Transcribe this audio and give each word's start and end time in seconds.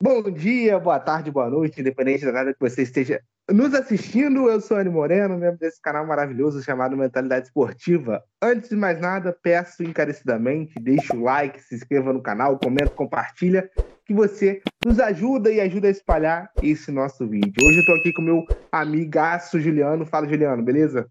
Bom 0.00 0.22
dia, 0.30 0.78
boa 0.78 1.00
tarde, 1.00 1.28
boa 1.28 1.50
noite, 1.50 1.80
independente 1.80 2.24
da 2.24 2.30
hora 2.30 2.54
que 2.54 2.60
você 2.60 2.82
esteja 2.82 3.20
nos 3.50 3.74
assistindo. 3.74 4.48
Eu 4.48 4.60
sou 4.60 4.76
Anny 4.76 4.88
Moreno, 4.88 5.36
membro 5.36 5.58
desse 5.58 5.82
canal 5.82 6.06
maravilhoso 6.06 6.62
chamado 6.62 6.96
Mentalidade 6.96 7.48
Esportiva. 7.48 8.22
Antes 8.40 8.68
de 8.68 8.76
mais 8.76 9.00
nada, 9.00 9.36
peço 9.42 9.82
encarecidamente, 9.82 10.78
deixe 10.80 11.12
o 11.16 11.20
like, 11.20 11.60
se 11.60 11.74
inscreva 11.74 12.12
no 12.12 12.22
canal, 12.22 12.56
comenta, 12.60 12.90
compartilha, 12.90 13.68
que 14.06 14.14
você 14.14 14.62
nos 14.86 15.00
ajuda 15.00 15.50
e 15.50 15.60
ajuda 15.60 15.88
a 15.88 15.90
espalhar 15.90 16.48
esse 16.62 16.92
nosso 16.92 17.26
vídeo. 17.26 17.60
Hoje 17.60 17.78
eu 17.78 17.80
estou 17.80 17.96
aqui 17.96 18.12
com 18.12 18.22
meu 18.22 18.46
amigaço 18.70 19.58
Juliano. 19.58 20.06
Fala, 20.06 20.28
Juliano, 20.28 20.62
beleza? 20.62 21.10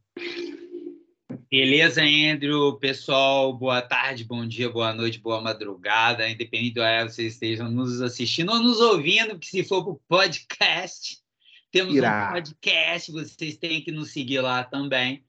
Beleza, 1.49 2.01
Andrew? 2.03 2.77
Pessoal, 2.77 3.53
boa 3.53 3.81
tarde, 3.81 4.25
bom 4.25 4.45
dia, 4.45 4.69
boa 4.69 4.93
noite, 4.93 5.17
boa 5.17 5.39
madrugada, 5.39 6.29
independente 6.29 6.73
do 6.73 6.81
horário 6.81 7.07
que 7.07 7.15
vocês 7.15 7.33
estejam 7.35 7.71
nos 7.71 8.01
assistindo 8.01 8.51
ou 8.51 8.59
nos 8.59 8.81
ouvindo, 8.81 9.39
que 9.39 9.47
se 9.47 9.63
for 9.63 9.81
para 9.81 9.93
o 9.93 10.01
podcast, 10.09 11.19
temos 11.71 11.95
Irá. 11.95 12.27
um 12.27 12.33
podcast, 12.33 13.13
vocês 13.13 13.55
têm 13.55 13.81
que 13.81 13.93
nos 13.93 14.11
seguir 14.11 14.41
lá 14.41 14.65
também. 14.65 15.23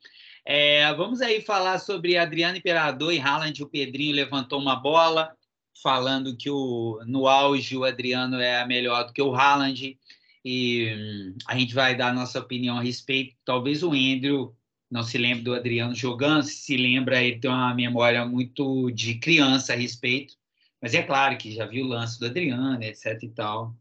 É, 0.44 0.92
vamos 0.94 1.20
aí 1.20 1.40
falar 1.40 1.78
sobre 1.78 2.16
Adriano 2.16 2.58
Imperador 2.58 3.12
e 3.14 3.20
Haaland. 3.20 3.62
O 3.62 3.68
Pedrinho 3.68 4.16
levantou 4.16 4.60
uma 4.60 4.74
bola, 4.74 5.32
falando 5.80 6.36
que 6.36 6.50
o, 6.50 7.00
no 7.06 7.28
auge 7.28 7.76
o 7.76 7.84
Adriano 7.84 8.40
é 8.40 8.66
melhor 8.66 9.04
do 9.04 9.12
que 9.12 9.22
o 9.22 9.36
Haaland. 9.36 9.96
E 10.44 10.92
hum, 10.96 11.36
a 11.46 11.56
gente 11.56 11.74
vai 11.74 11.94
dar 11.94 12.08
a 12.08 12.14
nossa 12.14 12.40
opinião 12.40 12.76
a 12.76 12.82
respeito. 12.82 13.36
Talvez 13.44 13.84
o 13.84 13.92
Andrew 13.92 14.57
não 14.90 15.02
se 15.02 15.18
lembra 15.18 15.44
do 15.44 15.54
Adriano 15.54 15.94
jogando, 15.94 16.42
se 16.44 16.76
lembra, 16.76 17.22
ele 17.22 17.38
tem 17.38 17.50
uma 17.50 17.74
memória 17.74 18.24
muito 18.24 18.90
de 18.90 19.18
criança 19.18 19.72
a 19.72 19.76
respeito, 19.76 20.34
mas 20.80 20.94
é 20.94 21.02
claro 21.02 21.36
que 21.36 21.52
já 21.52 21.66
viu 21.66 21.84
o 21.84 21.88
lance 21.88 22.18
do 22.18 22.26
Adriano, 22.26 22.82
etc 22.82 23.22
e 23.22 23.28
tal. 23.28 23.74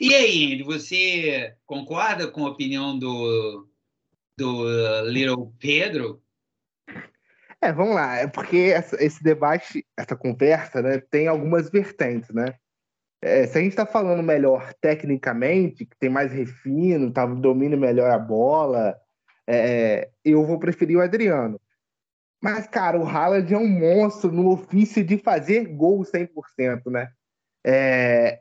E 0.00 0.14
aí, 0.14 0.52
Andy, 0.52 0.62
você 0.62 1.54
concorda 1.64 2.28
com 2.28 2.46
a 2.46 2.50
opinião 2.50 2.98
do, 2.98 3.68
do 4.36 5.02
Little 5.08 5.54
Pedro? 5.58 6.22
É, 7.62 7.72
vamos 7.72 7.94
lá, 7.94 8.16
é 8.16 8.26
porque 8.26 8.72
essa, 8.74 9.02
esse 9.02 9.22
debate, 9.22 9.84
essa 9.96 10.16
conversa, 10.16 10.80
né, 10.80 10.98
tem 10.98 11.28
algumas 11.28 11.70
vertentes, 11.70 12.30
né? 12.30 12.54
É, 13.22 13.46
se 13.46 13.58
a 13.58 13.60
gente 13.60 13.72
está 13.72 13.84
falando 13.84 14.22
melhor 14.22 14.72
tecnicamente, 14.80 15.84
que 15.84 15.96
tem 15.98 16.08
mais 16.08 16.32
refino, 16.32 17.12
tá, 17.12 17.26
domina 17.26 17.76
melhor 17.76 18.10
a 18.10 18.18
bola, 18.18 18.98
é, 19.52 20.10
eu 20.24 20.44
vou 20.44 20.58
preferir 20.58 20.96
o 20.96 21.02
Adriano. 21.02 21.60
Mas, 22.40 22.66
cara, 22.66 22.98
o 22.98 23.06
Haaland 23.06 23.52
é 23.52 23.58
um 23.58 23.68
monstro 23.68 24.30
no 24.32 24.50
ofício 24.50 25.04
de 25.04 25.18
fazer 25.18 25.66
gol 25.66 26.02
100%, 26.02 26.90
né? 26.90 27.12
É, 27.66 28.40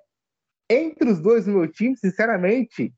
entre 0.70 1.10
os 1.10 1.20
dois 1.20 1.48
no 1.48 1.56
meu 1.56 1.68
time, 1.68 1.98
sinceramente, 1.98 2.94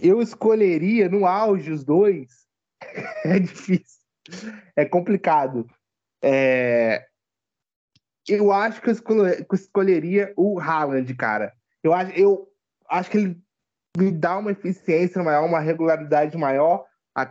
eu 0.00 0.20
escolheria 0.20 1.08
no 1.08 1.24
auge 1.24 1.70
os 1.70 1.84
dois. 1.84 2.46
é 3.24 3.38
difícil. 3.38 4.02
É 4.74 4.84
complicado. 4.84 5.66
É, 6.22 7.06
eu 8.28 8.52
acho 8.52 8.82
que 8.82 8.90
eu, 8.90 8.94
escolheria 9.54 10.34
o 10.36 10.60
Haaland, 10.60 11.14
cara. 11.14 11.54
Eu 11.82 11.94
acho, 11.94 12.10
eu 12.12 12.48
acho 12.88 13.10
que 13.10 13.18
ele 13.18 13.40
me 13.96 14.10
dá 14.10 14.36
uma 14.36 14.50
eficiência 14.50 15.22
maior, 15.22 15.46
uma 15.46 15.60
regularidade 15.60 16.36
maior 16.36 16.84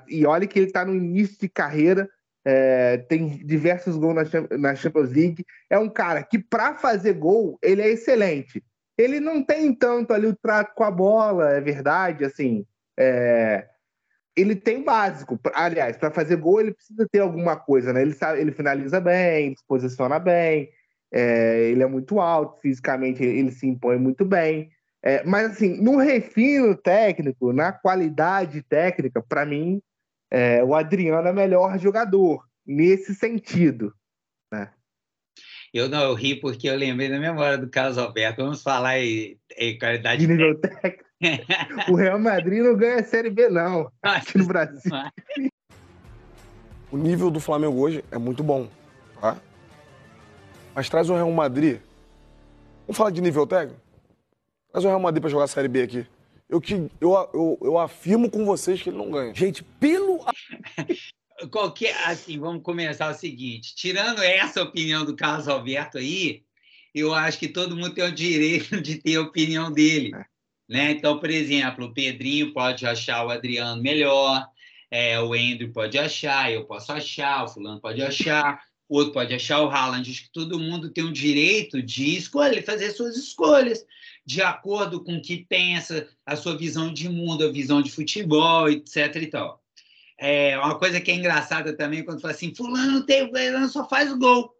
e 0.07 0.25
olha 0.25 0.47
que 0.47 0.57
ele 0.57 0.67
está 0.67 0.85
no 0.85 0.95
início 0.95 1.37
de 1.39 1.49
carreira, 1.49 2.09
é, 2.45 2.97
tem 2.97 3.27
diversos 3.45 3.95
gols 3.97 4.15
na, 4.59 4.75
Champions 4.75 5.11
League. 5.11 5.45
É 5.69 5.79
um 5.79 5.89
cara 5.89 6.23
que, 6.23 6.37
para 6.37 6.75
fazer 6.75 7.13
gol, 7.13 7.57
ele 7.61 7.81
é 7.81 7.89
excelente. 7.89 8.63
Ele 8.97 9.19
não 9.19 9.43
tem 9.43 9.73
tanto 9.73 10.13
ali 10.13 10.27
o 10.27 10.35
trato 10.35 10.73
com 10.75 10.83
a 10.83 10.91
bola, 10.91 11.51
é 11.51 11.59
verdade, 11.59 12.23
assim. 12.23 12.65
É, 12.97 13.67
ele 14.35 14.55
tem 14.55 14.83
básico. 14.83 15.39
Aliás, 15.53 15.97
para 15.97 16.11
fazer 16.11 16.35
gol, 16.35 16.61
ele 16.61 16.73
precisa 16.73 17.07
ter 17.11 17.19
alguma 17.19 17.55
coisa, 17.55 17.91
né? 17.91 18.01
Ele, 18.01 18.13
sabe, 18.13 18.39
ele 18.39 18.51
finaliza 18.51 18.99
bem, 18.99 19.47
ele 19.47 19.57
se 19.57 19.65
posiciona 19.67 20.19
bem, 20.19 20.69
é, 21.11 21.69
ele 21.69 21.81
é 21.81 21.87
muito 21.87 22.19
alto, 22.19 22.59
fisicamente 22.61 23.23
ele, 23.23 23.51
se 23.51 23.65
impõe 23.65 23.97
muito 23.97 24.25
bem. 24.25 24.69
É, 25.05 25.23
mas, 25.23 25.51
assim, 25.51 25.79
no 25.79 25.97
refino 25.97 26.75
técnico, 26.75 27.53
na 27.53 27.71
qualidade 27.71 28.63
técnica, 28.63 29.21
para 29.21 29.45
mim, 29.45 29.79
é, 30.31 30.63
o 30.63 30.73
Adriano 30.73 31.27
é 31.27 31.31
melhor 31.31 31.77
jogador, 31.77 32.43
nesse 32.65 33.13
sentido. 33.13 33.93
Né? 34.51 34.71
Eu 35.71 35.87
não 35.87 36.01
eu 36.01 36.15
ri 36.15 36.39
porque 36.39 36.67
eu 36.67 36.75
lembrei 36.75 37.07
da 37.07 37.19
memória 37.19 37.55
do 37.55 37.69
Carlos 37.69 37.99
Alberto. 37.99 38.41
Vamos 38.41 38.63
falar 38.63 38.99
em, 38.99 39.39
em 39.55 39.77
qualidade 39.77 40.21
de 40.21 40.27
nível 40.27 40.59
técnico. 40.59 41.05
o 41.87 41.95
Real 41.95 42.17
Madrid 42.17 42.63
não 42.63 42.75
ganha 42.75 42.95
a 42.95 43.03
Série 43.03 43.29
B, 43.29 43.47
não, 43.47 43.91
aqui 44.01 44.39
no 44.39 44.47
Brasil. 44.47 44.91
O 46.91 46.97
nível 46.97 47.29
do 47.29 47.39
Flamengo 47.39 47.79
hoje 47.79 48.03
é 48.11 48.17
muito 48.17 48.43
bom, 48.43 48.67
tá? 49.21 49.37
Mas 50.73 50.89
traz 50.89 51.09
o 51.11 51.13
Real 51.13 51.31
Madrid. 51.31 51.79
Vamos 52.87 52.97
falar 52.97 53.11
de 53.11 53.21
nível 53.21 53.45
técnico? 53.45 53.84
Mas 54.75 54.83
o 54.83 54.89
Real 54.89 54.99
Madrid 54.99 55.21
para 55.21 55.29
jogar 55.29 55.45
a 55.45 55.47
Série 55.47 55.69
B 55.69 55.83
aqui. 55.83 56.05
Eu, 56.49 56.59
te, 56.59 56.73
eu, 56.99 57.13
eu, 57.33 57.57
eu 57.61 57.77
afirmo 57.79 58.29
com 58.29 58.43
vocês 58.43 58.81
que 58.81 58.89
ele 58.89 58.97
não 58.97 59.09
ganha. 59.09 59.33
Gente, 59.33 59.63
pelo. 59.63 60.19
Qualquer. 61.49 61.95
Assim, 62.05 62.37
vamos 62.37 62.61
começar 62.61 63.09
o 63.09 63.13
seguinte: 63.13 63.73
tirando 63.73 64.21
essa 64.21 64.61
opinião 64.61 65.05
do 65.05 65.15
Carlos 65.15 65.47
Alberto 65.47 65.97
aí, 65.97 66.43
eu 66.93 67.13
acho 67.13 67.39
que 67.39 67.47
todo 67.47 67.75
mundo 67.75 67.93
tem 67.93 68.03
o 68.03 68.11
direito 68.11 68.81
de 68.81 68.97
ter 68.97 69.15
a 69.15 69.21
opinião 69.21 69.71
dele. 69.71 70.11
É. 70.13 70.25
Né? 70.67 70.91
Então, 70.91 71.19
por 71.19 71.29
exemplo, 71.29 71.85
o 71.85 71.93
Pedrinho 71.93 72.51
pode 72.51 72.85
achar 72.85 73.25
o 73.25 73.29
Adriano 73.29 73.81
melhor, 73.81 74.45
é, 74.91 75.21
o 75.21 75.31
Andrew 75.31 75.71
pode 75.71 75.97
achar, 75.97 76.51
eu 76.51 76.65
posso 76.65 76.91
achar, 76.91 77.45
o 77.45 77.47
fulano 77.47 77.79
pode 77.79 78.01
achar, 78.01 78.61
o 78.89 78.97
outro 78.97 79.13
pode 79.13 79.33
achar 79.33 79.61
o 79.61 79.69
Haaland. 79.69 80.11
Acho 80.11 80.23
que 80.23 80.31
todo 80.33 80.59
mundo 80.59 80.89
tem 80.89 81.05
o 81.05 81.13
direito 81.13 81.81
de 81.81 82.17
escolher, 82.17 82.61
fazer 82.61 82.91
suas 82.91 83.15
escolhas 83.15 83.85
de 84.25 84.41
acordo 84.41 85.03
com 85.03 85.17
o 85.17 85.21
que 85.21 85.45
pensa, 85.45 86.09
a 86.25 86.35
sua 86.35 86.57
visão 86.57 86.91
de 86.91 87.07
mundo, 87.07 87.45
a 87.45 87.51
visão 87.51 87.81
de 87.81 87.91
futebol, 87.91 88.67
etc. 88.69 89.15
e 89.17 89.27
tal. 89.27 89.63
É 90.17 90.57
uma 90.57 90.79
coisa 90.79 90.99
que 90.99 91.11
é 91.11 91.15
engraçada 91.15 91.75
também 91.75 92.03
quando 92.03 92.21
fala 92.21 92.33
assim: 92.33 92.55
Fulano, 92.55 93.05
tem, 93.05 93.27
Fulano 93.27 93.69
só 93.69 93.87
faz 93.87 94.11
o 94.11 94.17
gol. 94.17 94.55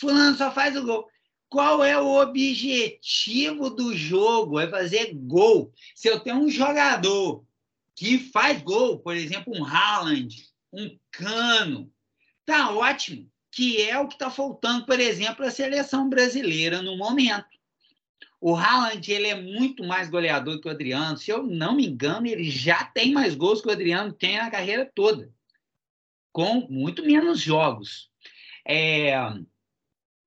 Fulano 0.00 0.36
só 0.36 0.52
faz 0.52 0.76
o 0.76 0.84
gol. 0.84 1.06
Qual 1.48 1.84
é 1.84 2.00
o 2.00 2.20
objetivo 2.20 3.70
do 3.70 3.94
jogo? 3.94 4.58
É 4.58 4.68
fazer 4.68 5.12
gol. 5.14 5.72
Se 5.94 6.08
eu 6.08 6.18
tenho 6.20 6.36
um 6.36 6.48
jogador 6.48 7.44
que 7.94 8.18
faz 8.18 8.60
gol, 8.62 8.98
por 8.98 9.14
exemplo, 9.14 9.52
um 9.56 9.64
Haaland, 9.64 10.34
um 10.72 10.98
Cano, 11.12 11.92
tá 12.44 12.70
ótimo. 12.70 13.30
Que 13.52 13.82
é 13.82 13.96
o 14.00 14.08
que 14.08 14.14
está 14.14 14.30
faltando, 14.30 14.84
por 14.84 14.98
exemplo, 14.98 15.44
a 15.44 15.50
seleção 15.50 16.08
brasileira 16.08 16.82
no 16.82 16.96
momento. 16.96 17.53
O 18.46 18.54
Haaland 18.54 19.10
ele 19.10 19.28
é 19.28 19.40
muito 19.40 19.82
mais 19.82 20.10
goleador 20.10 20.60
que 20.60 20.68
o 20.68 20.70
Adriano. 20.70 21.16
Se 21.16 21.30
eu 21.30 21.42
não 21.42 21.74
me 21.74 21.86
engano, 21.86 22.26
ele 22.26 22.50
já 22.50 22.84
tem 22.84 23.10
mais 23.10 23.34
gols 23.34 23.62
que 23.62 23.68
o 23.68 23.72
Adriano 23.72 24.12
tem 24.12 24.36
na 24.36 24.50
carreira 24.50 24.84
toda, 24.94 25.32
com 26.30 26.66
muito 26.68 27.02
menos 27.02 27.40
jogos. 27.40 28.10
É... 28.62 29.14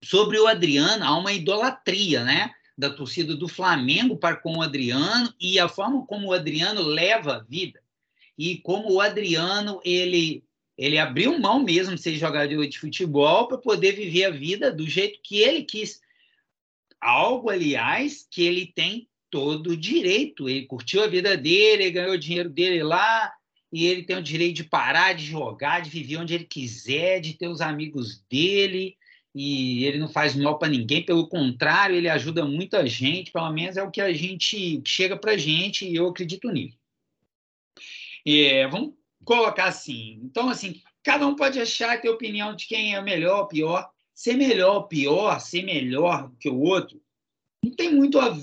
Sobre 0.04 0.40
o 0.40 0.48
Adriano, 0.48 1.06
há 1.06 1.16
uma 1.16 1.32
idolatria, 1.32 2.24
né? 2.24 2.50
Da 2.76 2.90
torcida 2.90 3.36
do 3.36 3.48
Flamengo 3.48 4.18
para 4.18 4.38
com 4.38 4.58
o 4.58 4.62
Adriano 4.64 5.32
e 5.40 5.60
a 5.60 5.70
forma 5.70 6.04
como 6.08 6.30
o 6.30 6.34
Adriano 6.34 6.82
leva 6.82 7.36
a 7.36 7.44
vida 7.44 7.80
e 8.36 8.58
como 8.58 8.94
o 8.94 9.00
Adriano 9.00 9.80
ele 9.86 10.44
ele 10.76 10.98
abriu 10.98 11.40
mão 11.40 11.64
mesmo 11.64 11.94
de 11.94 12.02
ser 12.02 12.16
jogador 12.18 12.66
de 12.68 12.80
futebol 12.80 13.48
para 13.48 13.58
poder 13.60 13.92
viver 13.94 14.26
a 14.26 14.32
vida 14.32 14.72
do 14.72 14.88
jeito 14.88 15.20
que 15.24 15.38
ele 15.38 15.64
quis 15.64 16.02
Algo, 17.00 17.50
aliás, 17.50 18.26
que 18.30 18.42
ele 18.42 18.66
tem 18.66 19.08
todo 19.30 19.72
o 19.72 19.78
direito. 19.78 20.50
Ele 20.50 20.66
curtiu 20.66 21.04
a 21.04 21.08
vida 21.08 21.38
dele, 21.38 21.84
ele 21.84 21.92
ganhou 21.92 22.14
o 22.14 22.20
dinheiro 22.20 22.50
dele 22.50 22.84
lá, 22.84 23.32
e 23.72 23.86
ele 23.86 24.04
tem 24.04 24.18
o 24.18 24.24
direito 24.24 24.56
de 24.56 24.64
parar 24.64 25.14
de 25.14 25.26
jogar, 25.26 25.82
de 25.82 25.90
viver 25.90 26.18
onde 26.18 26.34
ele 26.34 26.46
quiser, 26.46 27.20
de 27.20 27.34
ter 27.34 27.48
os 27.48 27.62
amigos 27.62 28.24
dele, 28.30 28.96
e 29.36 29.86
ele 29.86 30.00
não 30.00 30.10
faz 30.10 30.36
mal 30.36 30.58
para 30.58 30.70
ninguém, 30.70 31.04
pelo 31.04 31.28
contrário, 31.28 31.96
ele 31.96 32.10
ajuda 32.10 32.46
muita 32.46 32.88
gente, 32.88 33.32
pelo 33.32 33.52
menos 33.52 33.78
é 33.78 33.84
o 33.84 33.92
que 33.92 34.02
a 34.02 34.12
gente 34.12 34.82
chega 34.86 35.16
para 35.16 35.34
a 35.34 35.38
gente, 35.38 35.86
e 35.86 35.96
eu 35.96 36.08
acredito 36.08 36.50
nisso. 36.50 36.78
É, 38.26 38.68
vamos 38.68 38.96
colocar 39.24 39.66
assim. 39.66 40.20
Então, 40.24 40.50
assim, 40.50 40.82
cada 41.04 41.28
um 41.28 41.36
pode 41.36 41.60
achar 41.60 42.02
ter 42.02 42.10
opinião 42.10 42.56
de 42.56 42.66
quem 42.68 42.96
é 42.96 43.02
melhor 43.02 43.42
ou 43.42 43.48
pior 43.48 43.90
ser 44.18 44.34
melhor 44.34 44.78
ou 44.78 44.88
pior, 44.88 45.40
ser 45.40 45.64
melhor 45.64 46.32
que 46.40 46.50
o 46.50 46.60
outro, 46.60 47.00
não 47.64 47.72
tem 47.72 47.94
muito 47.94 48.20
a 48.20 48.36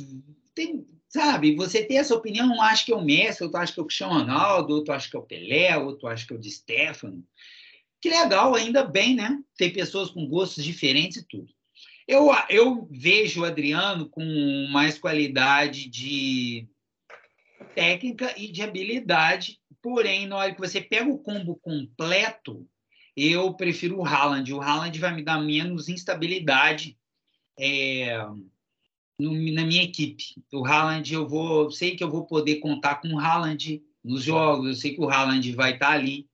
tem, 0.55 0.87
sabe, 1.09 1.57
você 1.57 1.85
tem 1.85 1.99
essa 1.99 2.15
opinião, 2.15 2.47
um 2.47 2.63
acha 2.63 2.85
que 2.85 2.93
é 2.93 2.97
o 2.97 3.05
Messi, 3.05 3.43
outro 3.43 3.59
acha 3.59 3.73
que 3.75 3.81
é 3.81 3.83
o 3.83 3.87
Cristiano 3.87 4.15
Ronaldo, 4.15 4.73
outro 4.73 4.95
acha 4.95 5.11
que 5.11 5.17
é 5.17 5.19
o 5.19 5.25
Pelé, 5.25 5.77
outro 5.77 6.07
acha 6.07 6.25
que 6.25 6.33
é 6.33 6.37
o 6.37 6.39
de 6.39 6.49
Stefano. 6.49 7.27
Que 8.01 8.09
legal, 8.09 8.55
ainda 8.55 8.85
bem, 8.85 9.17
né? 9.17 9.43
Tem 9.57 9.73
pessoas 9.73 10.11
com 10.11 10.29
gostos 10.29 10.63
diferentes 10.63 11.17
e 11.17 11.27
tudo. 11.27 11.53
Eu, 12.07 12.29
eu 12.49 12.87
vejo 12.89 13.41
o 13.41 13.45
Adriano 13.45 14.09
com 14.09 14.23
mais 14.71 14.97
qualidade 14.97 15.89
de 15.89 16.69
técnica 17.75 18.33
e 18.37 18.47
de 18.47 18.63
habilidade, 18.63 19.59
porém, 19.83 20.29
na 20.29 20.37
hora 20.37 20.55
que 20.55 20.61
você 20.61 20.81
pega 20.81 21.11
o 21.11 21.19
combo 21.19 21.57
completo, 21.57 22.65
eu 23.17 23.55
prefiro 23.55 23.99
o 23.99 24.05
Haaland. 24.05 24.53
O 24.53 24.61
Haaland 24.61 24.99
vai 24.99 25.15
me 25.15 25.23
dar 25.23 25.41
menos 25.41 25.89
instabilidade 25.89 26.97
é, 27.59 28.19
no, 29.19 29.33
na 29.53 29.65
minha 29.65 29.83
equipe. 29.83 30.43
O 30.53 30.65
Haaland, 30.67 31.13
eu 31.13 31.27
vou, 31.27 31.71
sei 31.71 31.97
que 31.97 32.03
eu 32.03 32.11
vou 32.11 32.27
poder 32.27 32.57
contar 32.57 32.97
com 32.97 33.09
o 33.09 33.19
Haaland 33.19 33.83
nos 34.03 34.23
jogos, 34.23 34.67
eu 34.67 34.75
sei 34.75 34.95
que 34.95 35.01
o 35.01 35.09
Haaland 35.09 35.53
vai 35.53 35.75
estar 35.75 35.93
ali. 35.93 36.29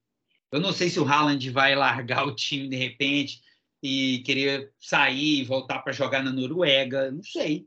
Eu 0.50 0.60
não 0.60 0.72
sei 0.72 0.88
se 0.90 0.98
o 0.98 1.06
Haaland 1.06 1.48
vai 1.50 1.74
largar 1.74 2.26
o 2.26 2.34
time 2.34 2.68
de 2.68 2.76
repente 2.76 3.40
e 3.82 4.22
querer 4.26 4.72
sair 4.78 5.40
e 5.40 5.44
voltar 5.44 5.78
para 5.80 5.92
jogar 5.92 6.22
na 6.22 6.32
Noruega, 6.32 7.10
não 7.10 7.22
sei. 7.22 7.66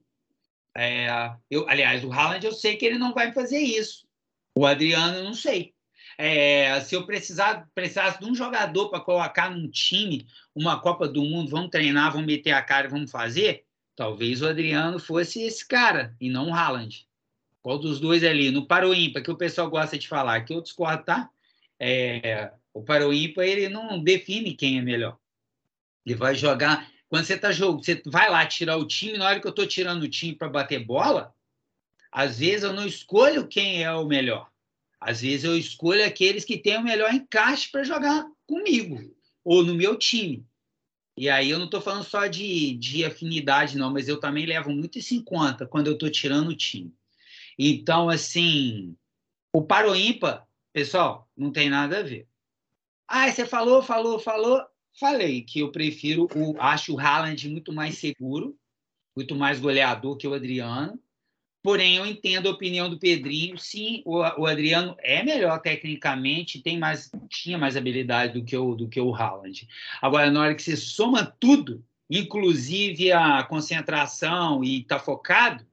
É, 0.75 1.07
eu, 1.49 1.67
aliás, 1.69 2.03
o 2.03 2.11
Haaland 2.11 2.45
eu 2.45 2.51
sei 2.51 2.75
que 2.75 2.85
ele 2.85 2.97
não 2.97 3.13
vai 3.13 3.31
fazer 3.31 3.59
isso. 3.59 4.07
O 4.55 4.65
Adriano, 4.65 5.23
não 5.23 5.33
sei. 5.33 5.73
É, 6.17 6.79
se 6.81 6.95
eu 6.95 7.05
precisar, 7.05 7.67
precisasse 7.73 8.19
de 8.19 8.25
um 8.25 8.35
jogador 8.35 8.89
para 8.89 8.99
colocar 8.99 9.49
num 9.49 9.67
time, 9.69 10.27
uma 10.53 10.79
Copa 10.79 11.07
do 11.07 11.23
Mundo, 11.23 11.49
vamos 11.49 11.69
treinar, 11.69 12.11
vamos 12.11 12.27
meter 12.27 12.51
a 12.51 12.61
cara, 12.61 12.87
vamos 12.87 13.09
fazer, 13.09 13.65
talvez 13.95 14.41
o 14.41 14.47
Adriano 14.47 14.99
fosse 14.99 15.41
esse 15.41 15.67
cara 15.67 16.15
e 16.19 16.29
não 16.29 16.49
o 16.49 16.53
Haaland. 16.53 17.07
Qual 17.61 17.79
dos 17.79 17.99
dois 17.99 18.23
ali? 18.23 18.51
No 18.51 18.67
Paro 18.67 18.93
Ímpar, 18.93 19.23
que 19.23 19.31
o 19.31 19.37
pessoal 19.37 19.69
gosta 19.69 19.97
de 19.97 20.07
falar, 20.07 20.41
que 20.41 20.53
eu 20.53 20.61
discordo, 20.61 21.03
tá? 21.05 21.29
É, 21.79 22.51
o 22.73 22.83
Paro 22.83 23.13
Ímpar, 23.13 23.45
ele 23.45 23.69
não 23.69 24.03
define 24.03 24.53
quem 24.53 24.77
é 24.77 24.81
melhor. 24.81 25.17
Ele 26.05 26.15
vai 26.15 26.35
jogar. 26.35 26.91
Quando 27.07 27.25
você 27.25 27.37
tá 27.37 27.51
jogando, 27.51 27.85
você 27.85 28.01
vai 28.05 28.29
lá 28.29 28.45
tirar 28.45 28.75
o 28.75 28.85
time, 28.85 29.17
na 29.17 29.27
hora 29.27 29.39
que 29.39 29.47
eu 29.47 29.51
estou 29.51 29.65
tirando 29.65 30.03
o 30.03 30.09
time 30.09 30.35
para 30.35 30.49
bater 30.49 30.83
bola, 30.83 31.33
às 32.11 32.39
vezes 32.39 32.63
eu 32.63 32.73
não 32.73 32.85
escolho 32.85 33.47
quem 33.47 33.83
é 33.83 33.91
o 33.93 34.05
melhor. 34.05 34.49
Às 35.05 35.21
vezes 35.21 35.43
eu 35.43 35.57
escolho 35.57 36.05
aqueles 36.05 36.45
que 36.45 36.57
têm 36.57 36.77
o 36.77 36.83
melhor 36.83 37.13
encaixe 37.13 37.69
para 37.71 37.83
jogar 37.83 38.25
comigo 38.47 38.99
ou 39.43 39.63
no 39.63 39.75
meu 39.75 39.97
time. 39.97 40.45
E 41.15 41.29
aí 41.29 41.49
eu 41.49 41.59
não 41.59 41.65
estou 41.65 41.81
falando 41.81 42.03
só 42.03 42.25
de, 42.27 42.73
de 42.75 43.05
afinidade, 43.05 43.77
não, 43.77 43.91
mas 43.91 44.07
eu 44.07 44.19
também 44.19 44.45
levo 44.45 44.71
muito 44.71 44.97
isso 44.97 45.13
em 45.13 45.21
conta 45.21 45.67
quando 45.67 45.87
eu 45.87 45.93
estou 45.93 46.09
tirando 46.09 46.49
o 46.49 46.55
time. 46.55 46.93
Então, 47.57 48.09
assim, 48.09 48.95
o 49.53 49.61
paro 49.61 49.95
ímpar, 49.95 50.47
pessoal, 50.71 51.29
não 51.37 51.51
tem 51.51 51.69
nada 51.69 51.99
a 51.99 52.03
ver. 52.03 52.27
Ah, 53.07 53.31
você 53.31 53.45
falou, 53.45 53.83
falou, 53.83 54.17
falou 54.17 54.65
falei 54.99 55.41
que 55.41 55.59
eu 55.59 55.71
prefiro 55.71 56.27
o 56.35 56.59
acho 56.59 56.93
o 56.93 56.99
Haaland 56.99 57.49
muito 57.49 57.71
mais 57.71 57.97
seguro, 57.97 58.57
muito 59.15 59.35
mais 59.35 59.59
goleador 59.59 60.17
que 60.17 60.27
o 60.27 60.33
Adriano. 60.33 60.99
Porém, 61.63 61.95
eu 61.95 62.05
entendo 62.05 62.49
a 62.49 62.51
opinião 62.51 62.89
do 62.89 62.99
Pedrinho. 62.99 63.57
Sim, 63.57 64.03
o, 64.05 64.17
o 64.17 64.45
Adriano 64.45 64.97
é 64.99 65.23
melhor 65.23 65.61
tecnicamente, 65.61 66.61
tem 66.61 66.77
mais, 66.77 67.09
tinha 67.29 67.57
mais 67.57 67.77
habilidade 67.77 68.33
do 68.33 68.43
que 68.43 68.57
o 68.57 68.75
do 68.75 68.89
que 68.89 68.99
o 68.99 69.15
Haaland. 69.15 69.65
Agora, 70.01 70.29
na 70.29 70.41
hora 70.41 70.55
que 70.55 70.61
você 70.61 70.75
soma 70.75 71.25
tudo, 71.39 71.81
inclusive 72.09 73.13
a 73.13 73.43
concentração 73.43 74.61
e 74.61 74.81
está 74.81 74.99
focado, 74.99 75.65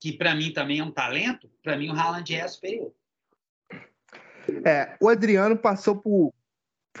que 0.00 0.12
para 0.12 0.34
mim 0.34 0.50
também 0.50 0.78
é 0.78 0.84
um 0.84 0.90
talento, 0.90 1.48
para 1.62 1.76
mim 1.76 1.90
o 1.90 1.92
Haaland 1.92 2.34
é 2.34 2.48
superior. 2.48 2.90
É, 4.64 4.96
o 4.98 5.10
Adriano 5.10 5.56
passou 5.58 5.94
por 5.96 6.32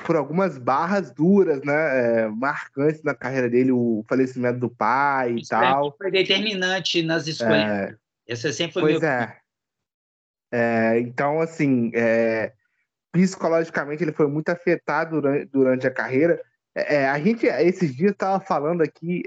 por 0.06 0.16
algumas 0.16 0.56
barras 0.56 1.12
duras, 1.12 1.62
né, 1.62 1.74
é, 2.22 2.28
marcantes 2.28 3.02
na 3.02 3.14
carreira 3.14 3.48
dele, 3.48 3.72
o 3.72 4.02
falecimento 4.08 4.58
do 4.58 4.70
pai 4.70 5.36
e 5.36 5.46
tal. 5.46 5.94
Foi 5.98 6.10
determinante 6.10 7.02
nas 7.02 7.26
escolhas. 7.26 7.90
É, 7.90 7.96
Esse 8.26 8.52
sempre 8.52 8.74
foi 8.74 8.82
pois 8.82 9.00
meu... 9.00 9.08
é. 9.08 9.40
é. 10.52 10.98
Então, 11.00 11.40
assim, 11.40 11.90
é, 11.94 12.52
psicologicamente 13.10 14.02
ele 14.02 14.12
foi 14.12 14.26
muito 14.26 14.48
afetado 14.48 15.20
durante, 15.20 15.44
durante 15.46 15.86
a 15.86 15.90
carreira. 15.90 16.40
É, 16.74 16.96
é, 16.96 17.08
a 17.08 17.18
gente, 17.18 17.46
esses 17.46 17.94
dias, 17.94 18.12
estava 18.12 18.40
falando 18.40 18.82
aqui, 18.82 19.22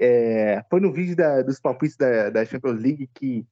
foi 0.70 0.80
no 0.80 0.92
vídeo 0.92 1.16
da, 1.16 1.42
dos 1.42 1.60
palpites 1.60 1.96
da, 1.96 2.30
da 2.30 2.46
Champions 2.46 2.82
League 2.82 3.10
que 3.14 3.46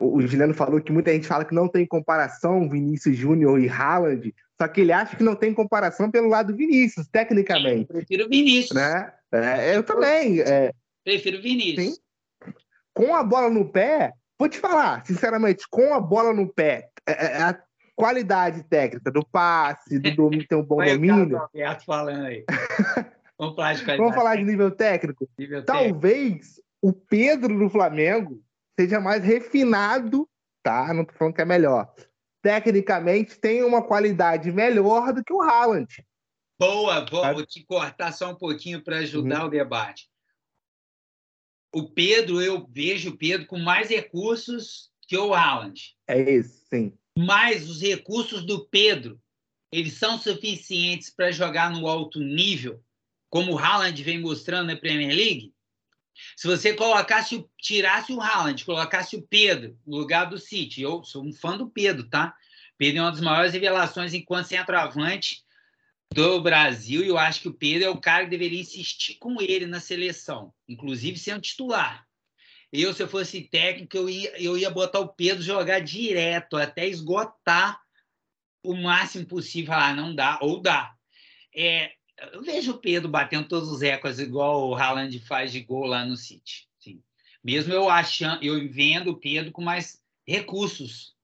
o 0.00 0.20
Juliano 0.20 0.54
falou 0.54 0.80
que 0.80 0.92
muita 0.92 1.12
gente 1.12 1.26
fala 1.26 1.44
que 1.44 1.54
não 1.54 1.68
tem 1.68 1.84
comparação 1.84 2.68
Vinícius 2.68 3.16
Júnior 3.16 3.60
e 3.60 3.68
Haaland, 3.68 4.32
só 4.60 4.68
que 4.68 4.80
ele 4.80 4.92
acha 4.92 5.16
que 5.16 5.24
não 5.24 5.34
tem 5.34 5.52
comparação 5.52 6.10
pelo 6.10 6.28
lado 6.28 6.54
Vinícius, 6.54 7.08
tecnicamente. 7.08 7.90
Eu 7.90 7.96
prefiro 7.96 8.28
Vinícius. 8.28 8.76
Né? 8.76 9.12
É, 9.32 9.76
eu 9.76 9.82
também. 9.82 10.40
É... 10.40 10.72
Prefiro 11.04 11.40
Vinícius. 11.42 11.94
Sim. 11.94 12.00
Com 12.94 13.14
a 13.14 13.22
bola 13.22 13.50
no 13.50 13.68
pé, 13.68 14.12
vou 14.38 14.48
te 14.48 14.58
falar, 14.58 15.04
sinceramente, 15.04 15.66
com 15.68 15.92
a 15.92 16.00
bola 16.00 16.32
no 16.32 16.46
pé, 16.46 16.90
é, 17.06 17.12
é, 17.12 17.42
a 17.42 17.58
qualidade 17.96 18.62
técnica 18.64 19.10
do 19.10 19.26
passe, 19.26 19.98
do 19.98 20.14
domínio, 20.14 20.46
tem 20.46 20.58
um 20.58 20.62
bom 20.62 20.84
domínio. 20.84 21.38
O 21.38 21.84
falando 21.84 22.24
aí. 22.24 22.44
Vamos 23.38 23.54
falar 23.54 23.74
de 23.74 23.84
Vamos 23.84 24.14
falar 24.14 24.36
de 24.36 24.44
nível 24.44 24.70
técnico. 24.70 25.28
Nível 25.38 25.64
Talvez 25.64 26.32
técnico. 26.32 26.62
o 26.82 26.92
Pedro 26.92 27.58
do 27.58 27.70
Flamengo 27.70 28.42
seja 28.78 29.00
mais 29.00 29.22
refinado, 29.22 30.28
tá? 30.62 30.92
Não 30.92 31.04
tô 31.04 31.14
falando 31.14 31.34
que 31.34 31.42
é 31.42 31.44
melhor. 31.44 31.92
Tecnicamente 32.42 33.38
tem 33.38 33.62
uma 33.62 33.82
qualidade 33.82 34.50
melhor 34.52 35.12
do 35.12 35.22
que 35.22 35.32
o 35.32 35.42
Haaland. 35.42 36.04
Boa, 36.58 37.06
vou, 37.08 37.22
vou 37.34 37.46
te 37.46 37.64
cortar 37.64 38.12
só 38.12 38.32
um 38.32 38.34
pouquinho 38.34 38.82
para 38.82 38.98
ajudar 38.98 39.42
uhum. 39.42 39.46
o 39.46 39.50
debate. 39.50 40.08
O 41.72 41.88
Pedro, 41.88 42.40
eu 42.40 42.66
vejo 42.70 43.10
o 43.10 43.16
Pedro 43.16 43.46
com 43.46 43.58
mais 43.58 43.90
recursos 43.90 44.90
que 45.06 45.16
o 45.16 45.34
Haaland. 45.34 45.96
É 46.06 46.36
isso, 46.36 46.64
sim. 46.68 46.92
Mas 47.16 47.68
os 47.68 47.82
recursos 47.82 48.44
do 48.44 48.64
Pedro, 48.66 49.20
eles 49.72 49.94
são 49.94 50.18
suficientes 50.18 51.10
para 51.10 51.30
jogar 51.30 51.70
no 51.70 51.86
alto 51.86 52.20
nível, 52.20 52.82
como 53.28 53.52
o 53.52 53.58
Haaland 53.58 54.02
vem 54.02 54.20
mostrando 54.20 54.68
na 54.68 54.76
Premier 54.76 55.14
League? 55.14 55.52
Se 56.36 56.46
você 56.46 56.74
colocasse, 56.74 57.44
tirasse 57.58 58.12
o 58.12 58.20
Haaland, 58.20 58.64
colocasse 58.64 59.16
o 59.16 59.22
Pedro 59.22 59.78
no 59.86 59.98
lugar 59.98 60.24
do 60.24 60.38
City, 60.38 60.82
eu 60.82 61.04
sou 61.04 61.24
um 61.24 61.32
fã 61.32 61.56
do 61.56 61.68
Pedro, 61.68 62.08
tá? 62.08 62.34
Pedro 62.76 63.00
é 63.00 63.02
uma 63.02 63.10
das 63.10 63.20
maiores 63.20 63.52
revelações 63.52 64.14
enquanto 64.14 64.46
centroavante 64.46 65.44
do 66.14 66.40
Brasil 66.40 67.04
e 67.04 67.08
eu 67.08 67.18
acho 67.18 67.42
que 67.42 67.48
o 67.48 67.54
Pedro 67.54 67.84
é 67.84 67.90
o 67.90 68.00
cara 68.00 68.24
que 68.24 68.30
deveria 68.30 68.60
insistir 68.60 69.14
com 69.14 69.40
ele 69.40 69.66
na 69.66 69.80
seleção, 69.80 70.52
inclusive 70.68 71.18
sendo 71.18 71.40
titular. 71.40 72.06
Eu, 72.72 72.92
se 72.92 73.02
eu 73.02 73.08
fosse 73.08 73.42
técnico, 73.42 73.96
eu 73.96 74.10
ia, 74.10 74.42
eu 74.42 74.58
ia 74.58 74.70
botar 74.70 75.00
o 75.00 75.08
Pedro 75.08 75.42
jogar 75.42 75.80
direto, 75.80 76.56
até 76.56 76.86
esgotar 76.86 77.80
o 78.62 78.74
máximo 78.74 79.26
possível. 79.26 79.72
Ah, 79.72 79.94
não 79.94 80.14
dá, 80.14 80.38
ou 80.42 80.60
dá. 80.60 80.94
É, 81.54 81.92
eu 82.32 82.42
vejo 82.42 82.72
o 82.72 82.78
Pedro 82.78 83.08
batendo 83.08 83.48
todos 83.48 83.70
os 83.70 83.80
recordes 83.80 84.18
igual 84.18 84.68
o 84.68 84.74
Haaland 84.74 85.18
faz 85.20 85.50
de 85.50 85.60
gol 85.60 85.86
lá 85.86 86.04
no 86.04 86.16
City. 86.16 86.68
Sim. 86.78 87.02
Mesmo 87.42 87.72
eu 87.72 87.88
achando, 87.88 88.44
eu 88.44 88.70
vendo 88.70 89.12
o 89.12 89.16
Pedro 89.16 89.50
com 89.50 89.62
mais 89.62 90.02
recursos 90.26 91.14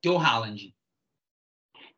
que 0.00 0.08
o 0.08 0.18
Haaland. 0.18 0.72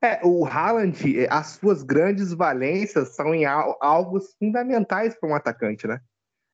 É, 0.05 0.21
o 0.23 0.45
Haaland, 0.45 1.19
é, 1.19 1.27
as 1.31 1.47
suas 1.53 1.83
grandes 1.83 2.35
valências 2.35 3.15
são 3.15 3.35
em 3.35 3.47
alvos 3.47 4.35
fundamentais 4.39 5.19
para 5.19 5.31
um 5.31 5.35
atacante, 5.35 5.87
né? 5.87 5.99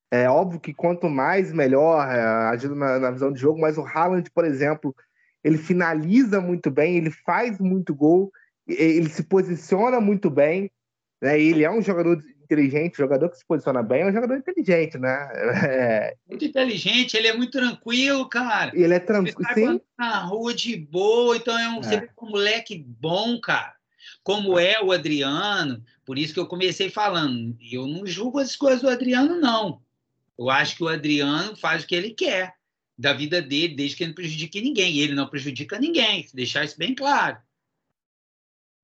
É 0.09 0.29
óbvio 0.29 0.57
que 0.57 0.73
quanto 0.73 1.09
mais 1.09 1.51
melhor 1.51 2.07
é, 2.07 2.67
na, 2.69 2.99
na, 2.99 3.11
visão 3.11 3.29
de 3.29 3.41
jogo, 3.41 3.59
mas 3.59 3.77
o 3.77 3.85
Haaland, 3.85 4.31
por 4.31 4.45
exemplo, 4.45 4.95
ele 5.43 5.57
finaliza 5.57 6.39
muito 6.39 6.71
bem, 6.71 6.95
ele 6.95 7.11
faz 7.11 7.59
muito 7.59 7.93
gol, 7.93 8.31
ele 8.65 9.09
se 9.09 9.23
posiciona 9.23 9.99
muito 9.99 10.29
bem. 10.29 10.71
Né? 11.21 11.39
ele 11.39 11.65
é 11.65 11.69
um 11.69 11.81
jogador 11.81 12.21
inteligente, 12.51 12.97
jogador 12.97 13.29
que 13.29 13.37
se 13.37 13.45
posiciona 13.45 13.81
bem, 13.81 14.01
é 14.01 14.05
um 14.07 14.13
jogador 14.13 14.37
inteligente, 14.37 14.97
né? 14.97 15.29
É... 15.71 16.15
Muito 16.27 16.45
inteligente, 16.45 17.15
ele 17.15 17.27
é 17.27 17.33
muito 17.33 17.51
tranquilo, 17.51 18.27
cara. 18.27 18.71
Ele 18.73 18.93
é 18.93 18.99
tranquilo, 18.99 19.37
sim. 19.53 19.81
Na 19.97 20.19
rua 20.19 20.53
de 20.53 20.75
boa, 20.75 21.37
então 21.37 21.57
é 21.57 21.69
um, 21.69 21.81
é. 21.81 22.09
um 22.21 22.29
moleque 22.29 22.77
bom, 22.77 23.39
cara. 23.39 23.73
Como 24.23 24.59
é 24.59 24.81
o 24.81 24.91
Adriano, 24.91 25.83
por 26.05 26.17
isso 26.17 26.33
que 26.33 26.39
eu 26.39 26.47
comecei 26.47 26.89
falando, 26.89 27.55
eu 27.71 27.87
não 27.87 28.05
julgo 28.05 28.39
as 28.39 28.55
coisas 28.55 28.81
do 28.81 28.89
Adriano, 28.89 29.39
não. 29.39 29.81
Eu 30.37 30.49
acho 30.49 30.75
que 30.75 30.83
o 30.83 30.87
Adriano 30.87 31.55
faz 31.55 31.83
o 31.83 31.87
que 31.87 31.95
ele 31.95 32.11
quer 32.11 32.53
da 32.97 33.13
vida 33.13 33.41
dele, 33.41 33.75
desde 33.75 33.95
que 33.95 34.03
ele 34.03 34.09
não 34.09 34.15
prejudique 34.15 34.61
ninguém. 34.61 34.93
E 34.93 35.01
ele 35.01 35.15
não 35.15 35.27
prejudica 35.27 35.79
ninguém, 35.79 36.27
deixar 36.33 36.63
isso 36.63 36.77
bem 36.77 36.93
claro. 36.93 37.37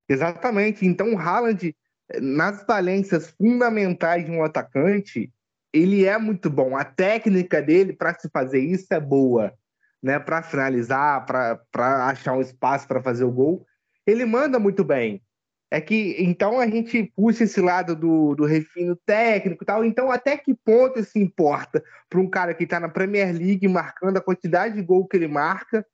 Exatamente. 0.10 0.86
Então 0.86 1.14
o 1.14 1.20
Haaland 1.20 1.76
nas 2.22 2.66
valências 2.66 3.30
fundamentais 3.32 4.26
de 4.26 4.32
um 4.32 4.44
atacante, 4.44 5.32
ele 5.74 6.06
é 6.06 6.18
muito 6.18 6.50
bom. 6.50 6.76
A 6.76 6.86
técnica 6.86 7.62
dele 7.62 7.94
para 7.94 8.14
se 8.18 8.30
fazer 8.30 8.60
isso 8.60 8.94
é 8.94 9.00
boa, 9.00 9.54
né? 10.02 10.20
Para 10.20 10.42
finalizar, 10.42 11.26
para 11.26 12.08
achar 12.08 12.34
um 12.34 12.42
espaço 12.42 12.88
para 12.88 13.02
fazer 13.02 13.26
o 13.26 13.32
gol, 13.32 13.66
ele 14.06 14.26
manda 14.26 14.60
muito 14.60 14.84
bem. 14.84 15.22
É 15.70 15.82
que 15.82 16.16
então 16.18 16.62
a 16.62 16.68
gente 16.68 17.12
puxa 17.14 17.44
esse 17.44 17.60
lado 17.60 17.94
do, 17.94 18.34
do 18.36 18.46
refino 18.46 18.96
técnico 19.06 19.66
tal. 19.66 19.84
Então, 19.84 20.10
até 20.10 20.38
que 20.38 20.56
ponto 20.56 20.98
isso 20.98 21.20
importa 21.20 21.84
para 22.10 22.20
um 22.22 22.30
cara 22.30 22.54
que 22.54 22.64
está 22.64 22.80
na 22.80 22.88
Premier 22.88 23.36
League 23.36 23.68
marcando 23.68 24.16
a 24.16 24.22
quantidade 24.22 24.76
de 24.76 24.82
gol 24.82 25.06
que 25.06 25.18
ele 25.18 25.28
marca? 25.28 25.86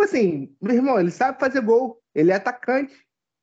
Assim, 0.00 0.56
meu 0.60 0.74
irmão, 0.74 0.98
ele 0.98 1.10
sabe 1.10 1.38
fazer 1.38 1.60
gol, 1.60 2.00
ele 2.14 2.32
é 2.32 2.34
atacante, 2.34 2.94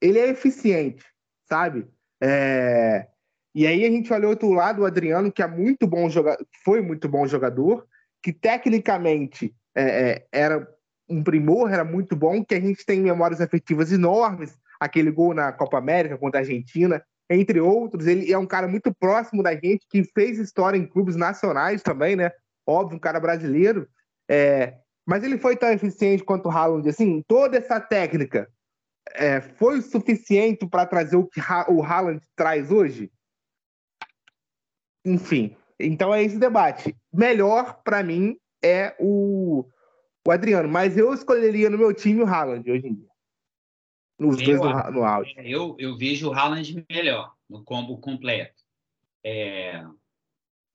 ele 0.02 0.18
é 0.18 0.30
eficiente, 0.30 1.06
sabe? 1.52 1.86
É... 2.24 3.08
E 3.54 3.68
aí 3.68 3.84
a 3.84 3.90
gente 3.90 4.14
olha 4.14 4.30
outro 4.30 4.50
lado, 4.54 4.82
o 4.82 4.86
Adriano, 4.86 5.30
que 5.30 5.44
é 5.44 5.48
muito 5.48 5.86
bom 5.86 6.10
jogador, 6.10 6.46
foi 6.64 6.82
muito 6.82 7.10
bom 7.10 7.28
jogador, 7.28 7.86
que 8.24 8.32
tecnicamente 8.32 9.54
é, 9.76 9.84
é, 9.84 10.28
era 10.32 10.66
um 11.10 11.22
primor, 11.22 11.70
era 11.70 11.84
muito 11.84 12.16
bom, 12.16 12.46
que 12.46 12.56
a 12.56 12.62
gente 12.62 12.86
tem 12.86 13.02
memórias 13.02 13.42
afetivas 13.42 13.92
enormes, 13.92 14.58
aquele 14.80 15.12
gol 15.12 15.34
na 15.34 15.52
Copa 15.52 15.78
América 15.78 16.18
contra 16.18 16.40
a 16.40 16.44
Argentina, 16.44 17.04
entre 17.30 17.60
outros. 17.60 18.08
Ele 18.08 18.32
é 18.32 18.38
um 18.38 18.46
cara 18.46 18.70
muito 18.70 18.94
próximo 18.98 19.44
da 19.44 19.54
gente, 19.54 19.86
que 19.90 20.06
fez 20.06 20.40
história 20.40 20.78
em 20.78 20.88
clubes 20.88 21.18
nacionais 21.18 21.82
também, 21.82 22.16
né? 22.16 22.32
Óbvio, 22.66 22.96
um 22.96 23.02
cara 23.02 23.20
brasileiro. 23.20 23.86
É... 24.30 24.76
Mas 25.06 25.26
ele 25.26 25.38
foi 25.38 25.58
tão 25.58 25.70
eficiente 25.70 26.24
quanto 26.24 26.48
o 26.48 26.52
Haaland, 26.52 26.88
assim, 26.88 27.22
toda 27.28 27.58
essa 27.58 27.82
técnica 27.82 28.48
é, 29.10 29.42
foi 29.42 29.80
o 29.80 29.82
suficiente 29.82 30.68
para 30.68 30.86
trazer 30.86 31.16
o 31.16 31.28
que 31.28 31.40
o 31.70 31.84
Haaland 31.84 32.22
traz 32.36 32.72
hoje? 32.72 33.12
Enfim, 35.06 35.56
então 35.80 36.14
é 36.14 36.24
esse 36.24 36.38
debate. 36.38 36.96
Melhor, 37.12 37.82
para 37.84 38.04
mim, 38.04 38.38
é 38.64 38.96
o, 39.00 39.66
o 40.26 40.32
Adriano, 40.32 40.70
mas 40.70 40.98
eu 40.98 41.14
escolheria 41.14 41.70
no 41.70 41.78
meu 41.78 41.94
time 41.94 42.22
o 42.22 42.28
Haaland 42.28 42.70
hoje 42.70 42.88
em 42.88 42.94
dia. 42.94 43.10
Os 44.20 44.40
eu, 44.40 44.60
dois 44.60 44.62
no, 44.62 44.92
no 44.92 45.04
auge. 45.04 45.34
É, 45.38 45.50
eu, 45.50 45.76
eu 45.80 45.98
vejo 45.98 46.30
o 46.30 46.34
Haaland 46.34 46.86
melhor, 46.90 47.34
no 47.50 47.64
combo 47.64 47.98
completo. 47.98 48.62
É, 49.24 49.84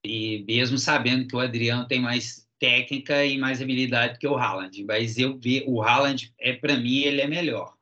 e 0.04 0.44
mesmo 0.46 0.78
sabendo 0.78 1.26
que 1.26 1.36
o 1.36 1.40
Adriano 1.40 1.86
tem 1.86 2.00
mais 2.00 2.46
técnica 2.58 3.24
e 3.24 3.38
mais 3.38 3.62
habilidade 3.62 4.18
que 4.18 4.26
o 4.26 4.36
Haaland, 4.36 4.84
mas 4.84 5.18
eu 5.18 5.38
vi 5.38 5.62
o 5.66 5.82
Haaland 5.82 6.32
é 6.38 6.54
para 6.54 6.76
mim 6.76 7.00
ele 7.00 7.20
é 7.20 7.26
melhor. 7.26 7.75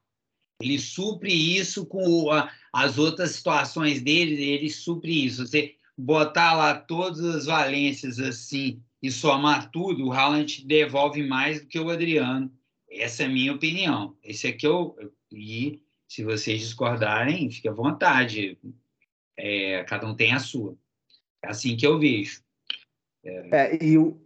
Ele 0.60 0.78
supre 0.78 1.32
isso 1.32 1.86
com 1.86 2.30
a, 2.30 2.50
as 2.72 2.98
outras 2.98 3.32
situações 3.32 4.00
dele, 4.00 4.42
ele 4.42 4.70
supre 4.70 5.26
isso. 5.26 5.46
Você 5.46 5.76
botar 5.96 6.54
lá 6.54 6.74
todas 6.74 7.20
as 7.24 7.46
valências 7.46 8.18
assim 8.18 8.82
e 9.02 9.10
somar 9.10 9.70
tudo, 9.70 10.06
o 10.06 10.12
Haaland 10.12 10.64
devolve 10.66 11.22
mais 11.22 11.60
do 11.60 11.66
que 11.66 11.78
o 11.78 11.90
Adriano. 11.90 12.50
Essa 12.90 13.24
é 13.24 13.26
a 13.26 13.28
minha 13.28 13.52
opinião. 13.52 14.16
Esse 14.22 14.46
aqui 14.48 14.66
eu 14.66 14.96
e 15.32 15.80
se 16.08 16.22
vocês 16.22 16.60
discordarem, 16.60 17.50
fique 17.50 17.68
à 17.68 17.72
vontade. 17.72 18.58
É, 19.36 19.82
cada 19.84 20.06
um 20.06 20.14
tem 20.14 20.32
a 20.32 20.38
sua. 20.38 20.76
É 21.42 21.48
assim 21.48 21.76
que 21.76 21.86
eu 21.86 21.98
vejo. 21.98 22.40
É, 23.24 23.74
é 23.74 23.84
e 23.84 23.98
o 23.98 24.20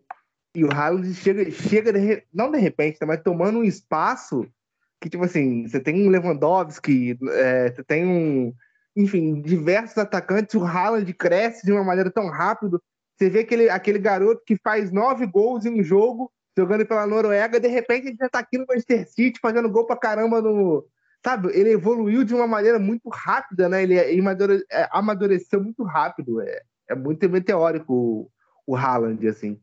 e 0.55 0.65
o 0.65 0.73
Haaland 0.73 1.15
chega, 1.15 1.51
chega 1.51 1.93
de, 1.93 2.25
não 2.33 2.51
de 2.51 2.59
repente, 2.59 2.99
mas 3.07 3.23
tomando 3.23 3.59
um 3.59 3.65
espaço 3.65 4.51
que, 5.01 5.09
tipo 5.09 5.25
assim, 5.25 5.67
você 5.67 5.81
tem 5.81 6.07
um 6.07 6.11
Lewandowski, 6.11 7.19
é, 7.31 7.71
você 7.71 7.85
tem 7.85 8.07
um, 8.07 8.53
enfim, 8.97 9.41
diversos 9.41 9.97
atacantes, 9.97 10.55
o 10.55 10.65
Haaland 10.65 11.13
cresce 11.15 11.65
de 11.65 11.73
uma 11.73 11.85
maneira 11.85 12.11
tão 12.11 12.29
rápido. 12.29 12.83
Você 13.17 13.31
vê 13.31 13.41
aquele, 13.41 13.69
aquele 13.69 13.99
garoto 13.99 14.43
que 14.45 14.57
faz 14.57 14.91
nove 14.91 15.27
gols 15.27 15.65
em 15.65 15.81
um 15.81 15.83
jogo, 15.83 16.33
jogando 16.57 16.85
pela 16.85 17.07
Noruega, 17.07 17.61
de 17.61 17.69
repente 17.69 18.09
ele 18.09 18.17
já 18.19 18.29
tá 18.29 18.41
aqui 18.41 18.59
no 18.59 18.67
Manchester 18.67 19.09
City, 19.09 19.39
fazendo 19.41 19.71
gol 19.71 19.87
pra 19.87 19.97
caramba 19.97 20.43
no. 20.43 20.85
Sabe, 21.25 21.49
ele 21.53 21.71
evoluiu 21.71 22.25
de 22.25 22.35
uma 22.35 22.47
maneira 22.47 22.79
muito 22.79 23.09
rápida, 23.09 23.69
né? 23.69 23.83
Ele 23.83 23.97
é, 23.97 24.89
amadureceu 24.91 25.63
muito 25.63 25.83
rápido. 25.83 26.41
É, 26.41 26.63
é 26.91 26.95
muito 26.95 27.29
meteórico 27.29 27.93
o, 27.93 28.31
o 28.67 28.77
Haaland, 28.77 29.27
assim. 29.29 29.61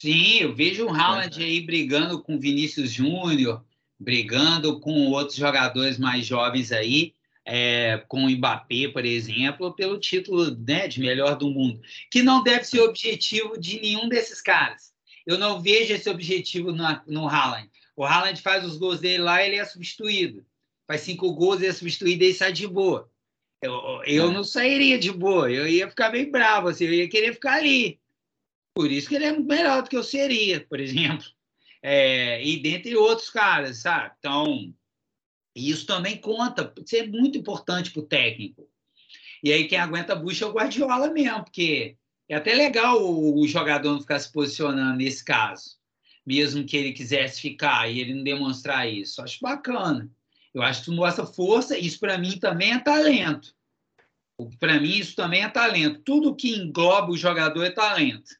Sim, 0.00 0.40
eu 0.40 0.54
vejo 0.54 0.86
o 0.86 0.90
Haaland 0.90 1.42
é. 1.42 1.44
aí 1.44 1.60
brigando 1.60 2.22
com 2.22 2.38
Vinícius 2.38 2.90
Júnior, 2.90 3.64
brigando 4.00 4.80
com 4.80 5.08
outros 5.10 5.36
jogadores 5.36 5.98
mais 5.98 6.24
jovens 6.24 6.72
aí 6.72 7.14
é, 7.44 8.02
com 8.08 8.24
o 8.24 8.30
Mbappé, 8.30 8.88
por 8.88 9.04
exemplo, 9.04 9.74
pelo 9.74 9.98
título 9.98 10.50
né, 10.66 10.88
de 10.88 11.00
melhor 11.00 11.36
do 11.36 11.50
mundo, 11.50 11.80
que 12.10 12.22
não 12.22 12.42
deve 12.42 12.64
ser 12.64 12.80
objetivo 12.80 13.60
de 13.60 13.78
nenhum 13.80 14.08
desses 14.08 14.40
caras. 14.40 14.92
Eu 15.26 15.36
não 15.36 15.60
vejo 15.60 15.92
esse 15.92 16.08
objetivo 16.08 16.72
no, 16.72 16.84
no 17.06 17.28
Haaland. 17.28 17.68
O 17.94 18.04
Haaland 18.04 18.40
faz 18.40 18.64
os 18.64 18.78
gols 18.78 19.00
dele 19.00 19.22
lá, 19.22 19.44
ele 19.44 19.56
é 19.56 19.64
substituído. 19.64 20.44
Faz 20.86 21.02
cinco 21.02 21.32
gols, 21.34 21.58
ele 21.58 21.68
é 21.68 21.72
substituído 21.72 22.24
e 22.24 22.32
sai 22.32 22.52
de 22.52 22.66
boa. 22.66 23.10
Eu, 23.60 23.74
eu 24.06 24.30
é. 24.30 24.32
não 24.32 24.42
sairia 24.42 24.98
de 24.98 25.12
boa, 25.12 25.50
eu 25.50 25.68
ia 25.68 25.88
ficar 25.88 26.08
bem 26.08 26.30
bravo, 26.30 26.68
assim, 26.68 26.86
eu 26.86 26.94
ia 26.94 27.08
querer 27.08 27.34
ficar 27.34 27.56
ali. 27.56 28.00
Por 28.74 28.90
isso 28.90 29.08
que 29.08 29.16
ele 29.16 29.26
é 29.26 29.38
melhor 29.38 29.82
do 29.82 29.90
que 29.90 29.96
eu 29.96 30.02
seria, 30.02 30.60
por 30.60 30.80
exemplo. 30.80 31.26
É, 31.82 32.44
e 32.44 32.58
dentre 32.60 32.96
outros 32.96 33.30
caras, 33.30 33.78
sabe? 33.78 34.14
Então, 34.18 34.74
isso 35.54 35.86
também 35.86 36.16
conta, 36.16 36.72
isso 36.84 36.96
é 36.96 37.06
muito 37.06 37.38
importante 37.38 37.90
para 37.90 38.00
o 38.00 38.06
técnico. 38.06 38.68
E 39.42 39.52
aí 39.52 39.66
quem 39.66 39.78
aguenta 39.78 40.12
a 40.12 40.16
bucha 40.16 40.44
é 40.44 40.48
o 40.48 40.52
Guardiola 40.52 41.10
mesmo, 41.10 41.44
porque 41.44 41.96
é 42.28 42.36
até 42.36 42.54
legal 42.54 43.02
o, 43.02 43.46
jogador 43.48 43.92
não 43.92 44.00
ficar 44.00 44.18
se 44.18 44.30
posicionando 44.30 44.96
nesse 44.96 45.24
caso, 45.24 45.78
mesmo 46.24 46.64
que 46.64 46.76
ele 46.76 46.92
quisesse 46.92 47.40
ficar 47.40 47.90
e 47.90 47.98
ele 47.98 48.14
não 48.14 48.22
demonstrar 48.22 48.88
isso. 48.88 49.22
Acho 49.22 49.38
bacana. 49.40 50.08
Eu 50.52 50.62
acho 50.62 50.84
que 50.84 50.90
mostra 50.90 51.24
força, 51.24 51.78
isso 51.78 51.98
para 51.98 52.18
mim 52.18 52.38
também 52.38 52.72
é 52.72 52.78
talento. 52.78 53.54
Para 54.58 54.80
mim 54.80 54.96
isso 54.96 55.16
também 55.16 55.42
é 55.42 55.48
talento. 55.48 56.02
Tudo 56.02 56.36
que 56.36 56.54
engloba 56.54 57.10
o 57.10 57.16
jogador 57.16 57.64
é 57.64 57.70
talento. 57.70 58.30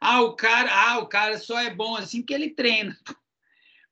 Ah, 0.00 0.22
o 0.22 0.34
cara, 0.34 0.70
ah, 0.72 0.98
o 0.98 1.06
cara 1.06 1.38
só 1.38 1.58
é 1.60 1.70
bom 1.70 1.96
assim 1.96 2.20
porque 2.20 2.34
ele 2.34 2.50
treina. 2.50 2.96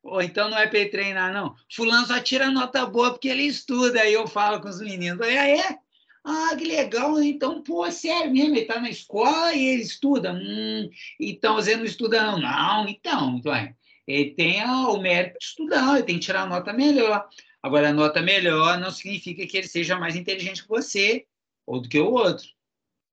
Ou 0.03 0.23
então 0.23 0.49
não 0.49 0.57
é 0.57 0.67
para 0.67 0.79
ele 0.79 0.91
treinar, 0.91 1.33
não. 1.33 1.55
Fulano 1.71 2.07
só 2.07 2.21
tira 2.21 2.51
nota 2.51 2.87
boa 2.87 3.11
porque 3.11 3.29
ele 3.29 3.43
estuda. 3.43 4.01
Aí 4.01 4.13
eu 4.13 4.27
falo 4.27 4.61
com 4.61 4.69
os 4.69 4.81
meninos. 4.81 5.21
Aí, 5.21 5.37
ah, 5.37 5.49
é? 5.49 5.79
Ah, 6.25 6.57
que 6.57 6.65
legal. 6.65 7.21
Então, 7.23 7.63
pô, 7.63 7.91
sério 7.91 8.33
mesmo, 8.33 8.55
ele 8.55 8.61
está 8.61 8.81
na 8.81 8.91
escola 8.91 9.53
e 9.53 9.67
ele 9.67 9.83
estuda. 9.83 10.33
Hum, 10.33 10.89
então 11.21 11.55
você 11.55 11.77
não 11.77 11.85
estuda, 11.85 12.23
não. 12.23 12.39
Não, 12.39 12.89
então, 12.89 13.41
é. 13.53 13.75
ele 14.07 14.31
tem 14.31 14.65
o 14.65 14.97
mérito 14.99 15.39
de 15.39 15.45
estudar, 15.45 15.97
ele 15.97 16.05
tem 16.05 16.19
que 16.19 16.25
tirar 16.25 16.43
a 16.43 16.47
nota 16.47 16.73
melhor. 16.73 17.29
Agora, 17.63 17.89
a 17.91 17.93
nota 17.93 18.23
melhor 18.23 18.79
não 18.79 18.91
significa 18.93 19.47
que 19.47 19.57
ele 19.57 19.69
seja 19.69 19.99
mais 19.99 20.15
inteligente 20.15 20.63
que 20.63 20.69
você 20.69 21.27
ou 21.67 21.81
do 21.81 21.89
que 21.89 21.99
o 21.99 22.13
outro. 22.13 22.47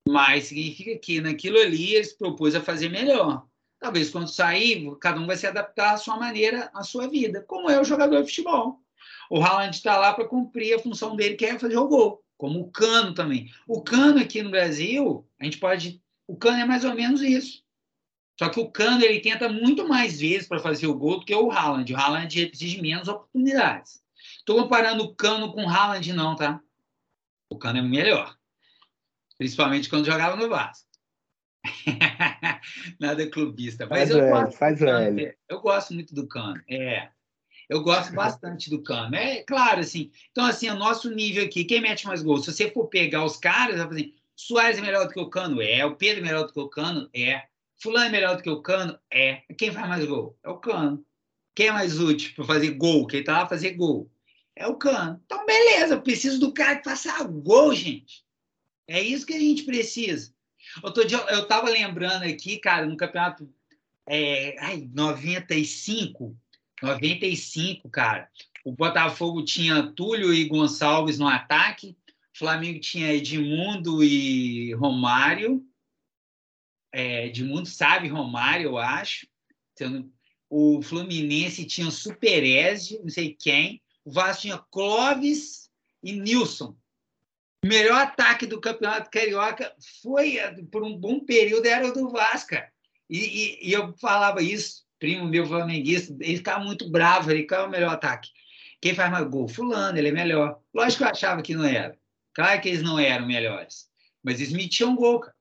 Mas 0.08 0.46
significa 0.46 0.98
que 0.98 1.22
naquilo 1.22 1.58
ali 1.58 1.96
ele 1.96 2.04
se 2.04 2.18
propôs 2.18 2.56
a 2.56 2.62
fazer 2.62 2.90
melhor. 2.90 3.46
Talvez 3.80 4.10
quando 4.10 4.28
sair, 4.28 4.90
cada 5.00 5.20
um 5.20 5.28
vai 5.28 5.36
se 5.36 5.48
adaptar 5.48 5.94
à 5.94 5.98
sua 5.98 6.18
maneira, 6.18 6.70
à 6.74 6.84
sua 6.84 7.08
vida, 7.08 7.42
como 7.42 7.70
é 7.70 7.80
o 7.80 7.84
jogador 7.84 8.22
de 8.22 8.30
futebol. 8.30 8.80
O 9.30 9.42
Haaland 9.42 9.76
está 9.76 9.98
lá 9.98 10.14
para 10.14 10.28
cumprir 10.28 10.76
a 10.76 10.80
função 10.80 11.16
dele, 11.16 11.36
que 11.36 11.46
é 11.46 11.60
fazer 11.60 11.78
o 11.78 11.88
gol, 11.88 12.24
como 12.38 12.62
o 12.62 12.72
Cano 12.72 13.14
também. 13.14 13.52
O 13.68 13.82
Cano 13.82 14.20
aqui 14.20 14.42
no 14.42 14.52
Brasil, 14.52 15.28
a 15.40 15.44
gente 15.44 15.58
pode. 15.58 16.02
O 16.28 16.38
Cano 16.38 16.60
é 16.60 16.66
mais 16.66 16.86
ou 16.86 16.94
menos 16.96 17.22
isso. 17.22 17.64
Só 18.40 18.50
que 18.50 18.60
o 18.60 18.72
Cano 18.72 19.04
ele 19.04 19.20
tenta 19.20 19.48
muito 19.50 19.88
mais 19.88 20.20
vezes 20.20 20.48
para 20.48 20.60
fazer 20.60 20.88
o 20.88 20.96
gol 20.96 21.20
do 21.20 21.26
que 21.26 21.36
o 21.36 21.52
Haaland. 21.52 21.94
O 21.94 21.98
Haaland 21.98 22.52
exige 22.54 22.82
menos 22.82 23.08
oportunidades. 23.08 24.02
Estou 24.38 24.62
comparando 24.62 25.04
o 25.04 25.16
Cano 25.16 25.52
com 25.52 25.66
o 25.66 25.70
Haaland, 25.70 26.14
não, 26.14 26.36
tá? 26.36 26.60
O 27.50 27.58
Cano 27.58 27.80
é 27.80 27.82
melhor. 27.82 28.38
Principalmente 29.38 29.90
quando 29.90 30.06
jogava 30.06 30.36
no 30.36 30.50
Vasco. 30.50 30.88
Nada 33.00 33.30
clubista. 33.30 33.88
Mas 33.88 34.00
faz 34.00 34.10
eu, 34.10 34.18
velho, 34.18 34.32
gosto 34.32 34.58
faz 34.58 34.80
velho. 34.80 35.34
eu 35.50 35.62
gosto 35.62 35.94
muito 35.94 36.14
do 36.14 36.28
Cano. 36.28 36.62
É. 36.70 37.10
Eu 37.70 37.82
gosto 37.82 38.14
bastante 38.14 38.70
do 38.70 38.84
Cano. 38.84 39.16
É 39.16 39.44
claro, 39.44 39.80
assim. 39.80 40.12
Então, 40.32 40.46
assim, 40.46 40.70
o 40.70 40.76
nosso 40.76 41.10
nível 41.10 41.46
aqui, 41.46 41.64
quem 41.64 41.82
mete 41.82 42.06
mais 42.06 42.22
gols? 42.22 42.46
Se 42.46 42.54
você 42.54 42.70
for 42.70 42.88
pegar 42.88 43.24
os 43.24 43.38
caras, 43.38 43.78
vai 43.78 43.88
fazer. 43.88 44.14
Soares 44.36 44.78
é 44.78 44.82
melhor 44.82 45.08
do 45.08 45.14
que 45.14 45.20
o 45.20 45.30
Cano? 45.30 45.62
É. 45.62 45.86
O 45.86 45.96
Pedro 45.96 46.22
é 46.22 46.24
melhor 46.24 46.46
do 46.46 46.54
que 46.54 46.60
o 46.60 46.70
Cano? 46.70 47.10
É. 47.14 47.44
Fulano 47.78 48.06
é 48.06 48.10
melhor 48.10 48.36
do 48.36 48.44
que 48.44 48.50
o 48.50 48.62
Cano? 48.62 49.00
É. 49.12 49.44
Quem 49.58 49.72
faz 49.72 49.88
mais 49.88 50.06
gol? 50.06 50.38
É 50.44 50.50
o 50.50 50.58
Cano. 50.58 51.06
Quem 51.56 51.68
é 51.68 51.72
mais 51.72 52.00
útil 52.00 52.34
para 52.36 52.46
fazer 52.46 52.72
gol? 52.72 53.08
Quem 53.08 53.24
tá 53.24 53.40
lá 53.40 53.48
fazer 53.48 53.72
gol? 53.72 54.10
É 54.56 54.68
o 54.68 54.76
Cano. 54.76 55.22
Então, 55.26 55.46
beleza, 55.46 55.96
eu 55.96 56.02
preciso 56.02 56.40
do 56.40 56.54
cara 56.54 56.78
que 56.78 56.84
faça 56.84 57.24
gol, 57.24 57.74
gente. 57.74 58.23
É 58.88 59.02
isso 59.02 59.26
que 59.26 59.34
a 59.34 59.40
gente 59.40 59.64
precisa. 59.64 60.34
Outro 60.82 61.06
dia 61.06 61.18
eu 61.30 61.44
estava 61.44 61.70
lembrando 61.70 62.24
aqui, 62.24 62.58
cara, 62.58 62.86
no 62.86 62.98
campeonato 62.98 63.50
é, 64.08 64.56
ai, 64.60 64.90
95, 64.94 66.36
95, 66.82 67.90
cara. 67.90 68.30
O 68.66 68.72
Botafogo 68.72 69.44
tinha 69.44 69.92
Túlio 69.92 70.34
e 70.34 70.46
Gonçalves 70.46 71.18
no 71.18 71.28
ataque, 71.28 71.98
Flamengo 72.34 72.80
tinha 72.80 73.14
Edmundo 73.14 74.04
e 74.04 74.74
Romário. 74.74 75.66
É, 76.92 77.28
Edmundo 77.28 77.68
sabe 77.68 78.08
Romário, 78.08 78.72
eu 78.72 78.78
acho. 78.78 79.28
O 80.50 80.82
Fluminense 80.82 81.66
tinha 81.66 81.90
Supereze, 81.92 83.00
não 83.00 83.10
sei 83.10 83.34
quem. 83.34 83.82
O 84.06 84.12
Vasco 84.12 84.44
tinha 84.44 84.58
Clóvis 84.58 85.70
e 86.02 86.14
Nilson. 86.14 86.76
Melhor 87.64 88.02
ataque 88.02 88.46
do 88.46 88.60
Campeonato 88.60 89.10
Carioca 89.10 89.74
foi, 90.02 90.38
por 90.72 90.84
um 90.84 90.98
bom 90.98 91.20
período, 91.22 91.66
era 91.66 91.88
o 91.88 91.94
do 91.94 92.10
Vasco. 92.10 92.56
E, 93.10 93.20
e, 93.20 93.70
e 93.70 93.74
eu 93.74 93.94
falava 93.98 94.42
isso, 94.42 94.84
primo 95.00 95.26
meu 95.26 95.46
flamenguista, 95.46 96.14
ele 96.20 96.38
ficava 96.38 96.64
muito 96.64 96.90
bravo, 96.90 97.32
ele 97.32 97.44
qual 97.44 97.62
é 97.62 97.68
o 97.68 97.70
melhor 97.70 97.94
ataque? 97.94 98.30
Quem 98.82 98.94
faz 98.94 99.10
mais 99.10 99.26
gol? 99.30 99.48
Fulano, 99.48 99.98
ele 99.98 100.10
é 100.10 100.12
melhor. 100.12 100.60
Lógico 100.74 101.04
que 101.04 101.04
eu 101.06 101.12
achava 101.12 101.42
que 101.42 101.56
não 101.56 101.64
era. 101.64 101.98
Claro 102.34 102.60
que 102.60 102.68
eles 102.68 102.82
não 102.82 103.00
eram 103.00 103.26
melhores. 103.26 103.88
Mas 104.22 104.42
eles 104.42 104.52
metiam 104.52 104.94
gol, 104.94 105.22
cara. 105.22 105.36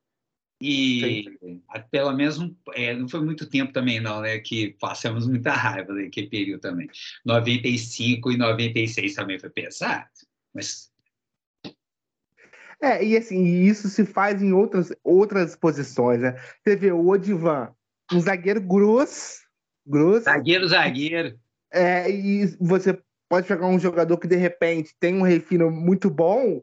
E 0.61 1.25
pelo 1.91 2.13
menos 2.13 2.39
é, 2.73 2.95
não 2.95 3.09
foi 3.09 3.21
muito 3.21 3.49
tempo 3.49 3.73
também, 3.73 4.01
não, 4.01 4.21
né? 4.21 4.39
Que 4.39 4.77
passamos 4.79 5.27
muita 5.27 5.53
raiva 5.53 5.93
naquele 5.93 6.29
período 6.29 6.61
também. 6.61 6.89
95 7.25 8.31
e 8.31 8.37
96 8.37 9.15
também 9.15 9.41
foi 9.41 9.51
pesado. 9.51 10.07
Mas. 10.55 10.92
É, 12.83 13.05
e 13.05 13.17
assim, 13.17 13.45
isso 13.45 13.89
se 13.89 14.05
faz 14.05 14.43
em 14.43 14.53
outras, 14.53 14.93
outras 15.05 15.55
posições, 15.55 16.21
né? 16.21 16.35
Você 16.63 16.75
vê 16.75 16.91
o 16.91 17.07
Odivan, 17.07 17.73
um 18.13 18.21
zagueiro 18.21 18.61
grosso. 18.61 19.41
grosso 19.87 20.25
zagueiro, 20.25 20.67
zagueiro. 20.67 21.39
É, 21.73 22.11
e 22.11 22.45
você 22.61 22.99
pode 23.29 23.47
pegar 23.47 23.69
um 23.69 23.79
jogador 23.79 24.19
que 24.19 24.27
de 24.27 24.35
repente 24.35 24.97
tem 24.99 25.15
um 25.15 25.23
refino 25.23 25.71
muito 25.71 26.11
bom, 26.11 26.61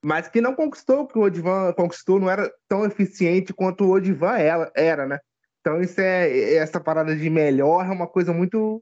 mas 0.00 0.28
que 0.28 0.40
não 0.40 0.54
conquistou 0.54 1.00
o 1.00 1.06
que 1.08 1.18
o 1.18 1.22
Odivan 1.22 1.72
conquistou, 1.72 2.20
não 2.20 2.30
era 2.30 2.48
tão 2.68 2.84
eficiente 2.84 3.52
quanto 3.52 3.84
o 3.84 3.90
Odivan 3.90 4.36
era, 4.38 4.72
era 4.74 5.04
né? 5.04 5.18
Então 5.60 5.80
isso 5.80 6.00
é 6.00 6.54
essa 6.54 6.78
parada 6.78 7.14
de 7.16 7.28
melhor 7.28 7.84
é 7.84 7.90
uma 7.90 8.06
coisa 8.06 8.32
muito 8.32 8.80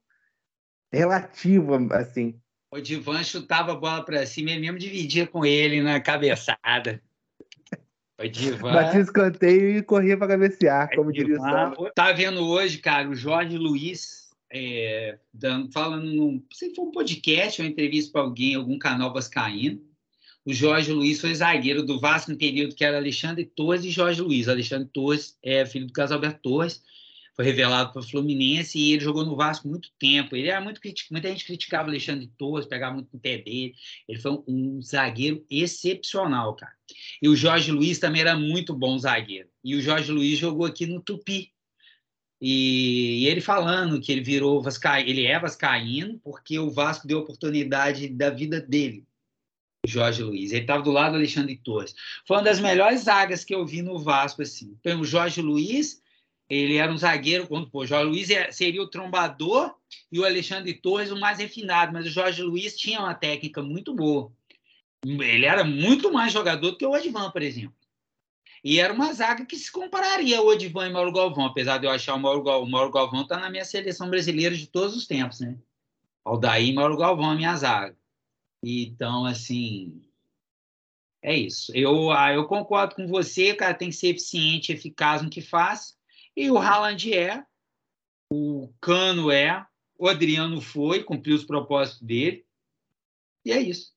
relativa, 0.92 1.78
assim. 1.92 2.38
O 2.74 2.78
Odivan 2.78 3.22
chutava 3.22 3.70
a 3.70 3.76
bola 3.76 4.04
para 4.04 4.26
cima 4.26 4.50
e 4.50 4.58
mesmo 4.58 4.76
dividia 4.76 5.28
com 5.28 5.46
ele 5.46 5.80
na 5.80 6.00
cabeçada. 6.00 7.00
O 8.18 8.28
Divan... 8.28 8.72
Batia 8.72 9.00
escanteio 9.00 9.78
e 9.78 9.82
corria 9.82 10.18
para 10.18 10.26
cabecear, 10.26 10.90
como 10.92 11.12
diria 11.12 11.36
o 11.40 11.90
Tá 11.94 12.10
vendo 12.10 12.44
hoje, 12.44 12.78
cara, 12.78 13.08
o 13.08 13.14
Jorge 13.14 13.56
Luiz 13.56 14.28
é, 14.52 15.18
dando, 15.32 15.70
falando 15.70 16.04
num, 16.04 16.42
se 16.52 16.74
for 16.74 16.88
um 16.88 16.90
podcast, 16.90 17.62
uma 17.62 17.68
entrevista 17.68 18.10
para 18.10 18.22
alguém, 18.22 18.56
algum 18.56 18.76
canal 18.76 19.12
vascaíno. 19.12 19.80
O 20.44 20.52
Jorge 20.52 20.92
Luiz 20.92 21.20
foi 21.20 21.32
zagueiro 21.32 21.84
do 21.84 22.00
Vasco 22.00 22.32
no 22.32 22.36
período 22.36 22.74
que 22.74 22.84
era 22.84 22.96
Alexandre 22.96 23.44
Torres 23.44 23.84
e 23.84 23.90
Jorge 23.90 24.20
Luiz. 24.20 24.48
Alexandre 24.48 24.88
Torres 24.92 25.38
é 25.44 25.64
filho 25.64 25.86
do 25.86 25.92
Casalberto 25.92 26.40
Torres, 26.42 26.82
foi 27.34 27.44
revelado 27.44 27.92
para 27.92 28.00
o 28.00 28.08
Fluminense 28.08 28.78
e 28.78 28.92
ele 28.92 29.02
jogou 29.02 29.24
no 29.24 29.36
Vasco 29.36 29.68
muito 29.68 29.90
tempo. 29.98 30.36
Ele 30.36 30.48
era 30.48 30.60
muito 30.60 30.80
criticado, 30.80 31.14
muita 31.14 31.28
gente 31.28 31.44
criticava 31.44 31.88
o 31.88 31.90
Alexandre 31.90 32.30
Torres, 32.38 32.66
pegava 32.66 32.94
muito 32.94 33.08
no 33.12 33.18
pé 33.18 33.38
dele. 33.38 33.74
Ele 34.08 34.20
foi 34.20 34.42
um, 34.46 34.80
zagueiro 34.80 35.44
excepcional, 35.50 36.54
cara. 36.54 36.72
E 37.20 37.28
o 37.28 37.34
Jorge 37.34 37.72
Luiz 37.72 37.98
também 37.98 38.20
era 38.20 38.36
muito 38.36 38.74
bom 38.74 38.98
zagueiro. 38.98 39.48
E 39.64 39.74
o 39.74 39.80
Jorge 39.80 40.12
Luiz 40.12 40.38
jogou 40.38 40.66
aqui 40.66 40.86
no 40.86 41.00
Tupi, 41.00 41.52
e, 42.40 43.22
e 43.22 43.26
ele 43.26 43.40
falando 43.40 44.00
que 44.00 44.12
ele 44.12 44.20
virou 44.20 44.60
vascaíno, 44.60 45.08
ele 45.08 45.24
é 45.24 45.38
vascaíno 45.38 46.20
porque 46.22 46.58
o 46.58 46.70
Vasco 46.70 47.06
deu 47.06 47.20
oportunidade 47.20 48.06
da 48.08 48.28
vida 48.28 48.60
dele, 48.60 49.06
Jorge 49.86 50.22
Luiz. 50.22 50.52
Ele 50.52 50.60
estava 50.60 50.82
do 50.82 50.90
lado 50.90 51.12
do 51.12 51.16
Alexandre 51.16 51.56
Torres. 51.56 51.94
Foi 52.26 52.36
uma 52.36 52.42
das 52.42 52.60
melhores 52.60 53.02
zagas 53.02 53.44
que 53.44 53.54
eu 53.54 53.64
vi 53.64 53.80
no 53.80 53.98
Vasco 53.98 54.42
assim. 54.42 54.76
Então, 54.78 55.00
o 55.00 55.06
Jorge 55.06 55.40
Luiz, 55.40 56.02
ele 56.54 56.76
era 56.76 56.92
um 56.92 56.96
zagueiro, 56.96 57.46
quando 57.46 57.68
o 57.72 57.86
Jorge 57.86 58.06
Luiz 58.06 58.30
é, 58.30 58.52
seria 58.52 58.82
o 58.82 58.88
trombador 58.88 59.74
e 60.10 60.18
o 60.18 60.24
Alexandre 60.24 60.74
Torres 60.74 61.10
o 61.10 61.18
mais 61.18 61.38
refinado, 61.38 61.92
mas 61.92 62.06
o 62.06 62.10
Jorge 62.10 62.42
Luiz 62.42 62.76
tinha 62.76 63.00
uma 63.00 63.14
técnica 63.14 63.62
muito 63.62 63.94
boa. 63.94 64.32
Ele 65.04 65.44
era 65.44 65.64
muito 65.64 66.12
mais 66.12 66.32
jogador 66.32 66.70
do 66.70 66.78
que 66.78 66.86
o 66.86 66.94
Advan, 66.94 67.30
por 67.30 67.42
exemplo. 67.42 67.76
E 68.62 68.80
era 68.80 68.92
uma 68.94 69.12
zaga 69.12 69.44
que 69.44 69.56
se 69.56 69.70
compararia 69.70 70.38
ao 70.38 70.46
Odivan 70.46 70.88
e 70.88 70.92
Mauro 70.92 71.12
Galvão, 71.12 71.44
apesar 71.44 71.76
de 71.76 71.86
eu 71.86 71.90
achar 71.90 72.14
o 72.14 72.18
Mauro, 72.18 72.42
o 72.62 72.66
Mauro 72.66 72.90
Galvão 72.90 73.22
está 73.22 73.38
na 73.38 73.50
minha 73.50 73.64
seleção 73.64 74.08
brasileira 74.08 74.56
de 74.56 74.66
todos 74.66 74.96
os 74.96 75.06
tempos, 75.06 75.40
né? 75.40 75.58
Aldair 76.24 76.68
e 76.68 76.72
Mauro 76.72 76.96
Galvão 76.96 77.30
a 77.30 77.34
minha 77.34 77.54
zaga. 77.54 77.94
Então, 78.62 79.26
assim, 79.26 80.00
é 81.20 81.36
isso. 81.36 81.72
Eu, 81.74 82.10
ah, 82.10 82.32
eu 82.32 82.46
concordo 82.46 82.94
com 82.94 83.06
você, 83.06 83.54
cara, 83.54 83.74
tem 83.74 83.90
que 83.90 83.96
ser 83.96 84.08
eficiente, 84.08 84.72
eficaz 84.72 85.20
no 85.20 85.28
que 85.28 85.42
faz. 85.42 85.94
E 86.36 86.50
o 86.50 86.58
Haaland 86.58 87.14
é, 87.14 87.44
o 88.32 88.72
Cano 88.80 89.30
é, 89.30 89.64
o 89.98 90.08
Adriano 90.08 90.60
foi, 90.60 91.04
cumpriu 91.04 91.36
os 91.36 91.44
propósitos 91.44 92.02
dele. 92.02 92.44
E 93.44 93.52
é 93.52 93.60
isso. 93.60 93.92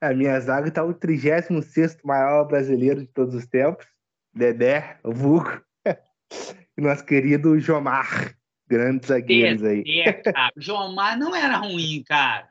A 0.00 0.14
minha 0.14 0.38
zaga 0.40 0.68
está 0.68 0.82
o 0.82 0.94
36 0.94 1.98
maior 2.04 2.44
brasileiro 2.44 3.00
de 3.00 3.06
todos 3.08 3.34
os 3.34 3.46
tempos. 3.46 3.86
Dedé, 4.32 4.98
o 5.02 5.12
Vulco. 5.12 5.60
e 5.84 6.80
nosso 6.80 7.04
querido 7.04 7.58
Jomar. 7.58 8.34
Grandes 8.66 9.08
zagueiros 9.08 9.64
aí. 9.64 9.82
É, 10.00 10.12
cara. 10.12 10.52
Jomar 10.56 11.18
não 11.18 11.34
era 11.34 11.56
ruim, 11.56 12.02
cara. 12.06 12.48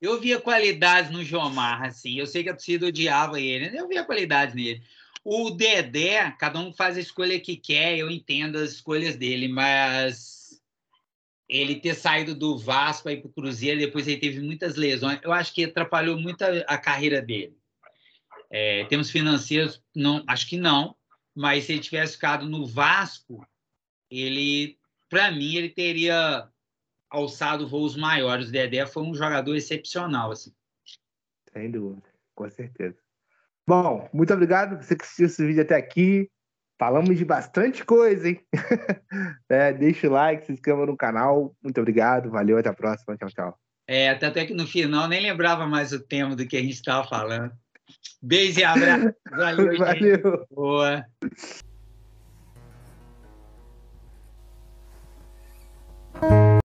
Eu 0.00 0.20
via 0.20 0.40
qualidades 0.40 1.10
no 1.10 1.24
Jomar, 1.24 1.82
assim. 1.82 2.18
Eu 2.18 2.26
sei 2.26 2.42
que 2.42 2.48
a 2.48 2.54
torcida 2.54 2.86
odiava 2.86 3.40
ele. 3.40 3.76
Eu 3.76 3.88
via 3.88 4.04
qualidades 4.04 4.54
nele. 4.54 4.82
O 5.28 5.50
Dedé, 5.50 6.30
cada 6.38 6.60
um 6.60 6.72
faz 6.72 6.96
a 6.96 7.00
escolha 7.00 7.40
que 7.40 7.56
quer, 7.56 7.98
eu 7.98 8.08
entendo 8.08 8.58
as 8.58 8.70
escolhas 8.70 9.16
dele, 9.16 9.48
mas 9.48 10.62
ele 11.48 11.80
ter 11.80 11.96
saído 11.96 12.32
do 12.32 12.56
Vasco 12.56 13.10
ir 13.10 13.20
para 13.20 13.28
o 13.28 13.32
Cruzeiro, 13.32 13.80
depois 13.80 14.06
ele 14.06 14.20
teve 14.20 14.38
muitas 14.38 14.76
lesões, 14.76 15.18
eu 15.24 15.32
acho 15.32 15.52
que 15.52 15.64
atrapalhou 15.64 16.16
muito 16.16 16.42
a, 16.42 16.58
a 16.68 16.78
carreira 16.78 17.20
dele. 17.20 17.58
É, 18.48 18.84
termos 18.84 19.10
financeiros, 19.10 19.82
não, 19.92 20.22
acho 20.28 20.48
que 20.48 20.56
não, 20.56 20.94
mas 21.34 21.64
se 21.64 21.72
ele 21.72 21.80
tivesse 21.80 22.12
ficado 22.12 22.48
no 22.48 22.64
Vasco, 22.64 23.44
ele, 24.08 24.78
para 25.08 25.32
mim, 25.32 25.56
ele 25.56 25.70
teria 25.70 26.48
alçado 27.10 27.66
voos 27.66 27.96
maiores. 27.96 28.48
O 28.48 28.52
Dedé 28.52 28.86
foi 28.86 29.02
um 29.02 29.12
jogador 29.12 29.56
excepcional, 29.56 30.30
assim. 30.30 30.54
Sem 31.52 31.68
dúvida, 31.68 32.08
com 32.32 32.48
certeza. 32.48 33.05
Bom, 33.68 34.08
muito 34.12 34.32
obrigado 34.32 34.80
você 34.82 34.94
que 34.94 35.02
assistiu 35.02 35.26
esse 35.26 35.44
vídeo 35.44 35.62
até 35.62 35.74
aqui. 35.74 36.30
Falamos 36.78 37.16
de 37.16 37.24
bastante 37.24 37.84
coisa, 37.84 38.28
hein? 38.28 38.40
é, 39.48 39.72
deixa 39.72 40.08
o 40.08 40.12
like, 40.12 40.46
se 40.46 40.52
inscreva 40.52 40.86
no 40.86 40.96
canal. 40.96 41.54
Muito 41.62 41.80
obrigado, 41.80 42.30
valeu, 42.30 42.58
até 42.58 42.68
a 42.68 42.74
próxima. 42.74 43.16
Tchau, 43.16 43.30
tchau. 43.30 43.58
É, 43.88 44.10
até 44.10 44.44
que 44.44 44.52
no 44.52 44.66
final 44.66 45.08
nem 45.08 45.22
lembrava 45.22 45.66
mais 45.66 45.92
o 45.92 46.00
tema 46.00 46.36
do 46.36 46.46
que 46.46 46.56
a 46.56 46.60
gente 46.60 46.74
estava 46.74 47.06
falando. 47.08 47.52
Beijo 48.22 48.60
e 48.60 48.64
abraço. 48.64 49.14
Valeu, 49.30 49.78
valeu. 49.78 50.16
Gente. 50.16 50.46
Boa. 50.50 51.04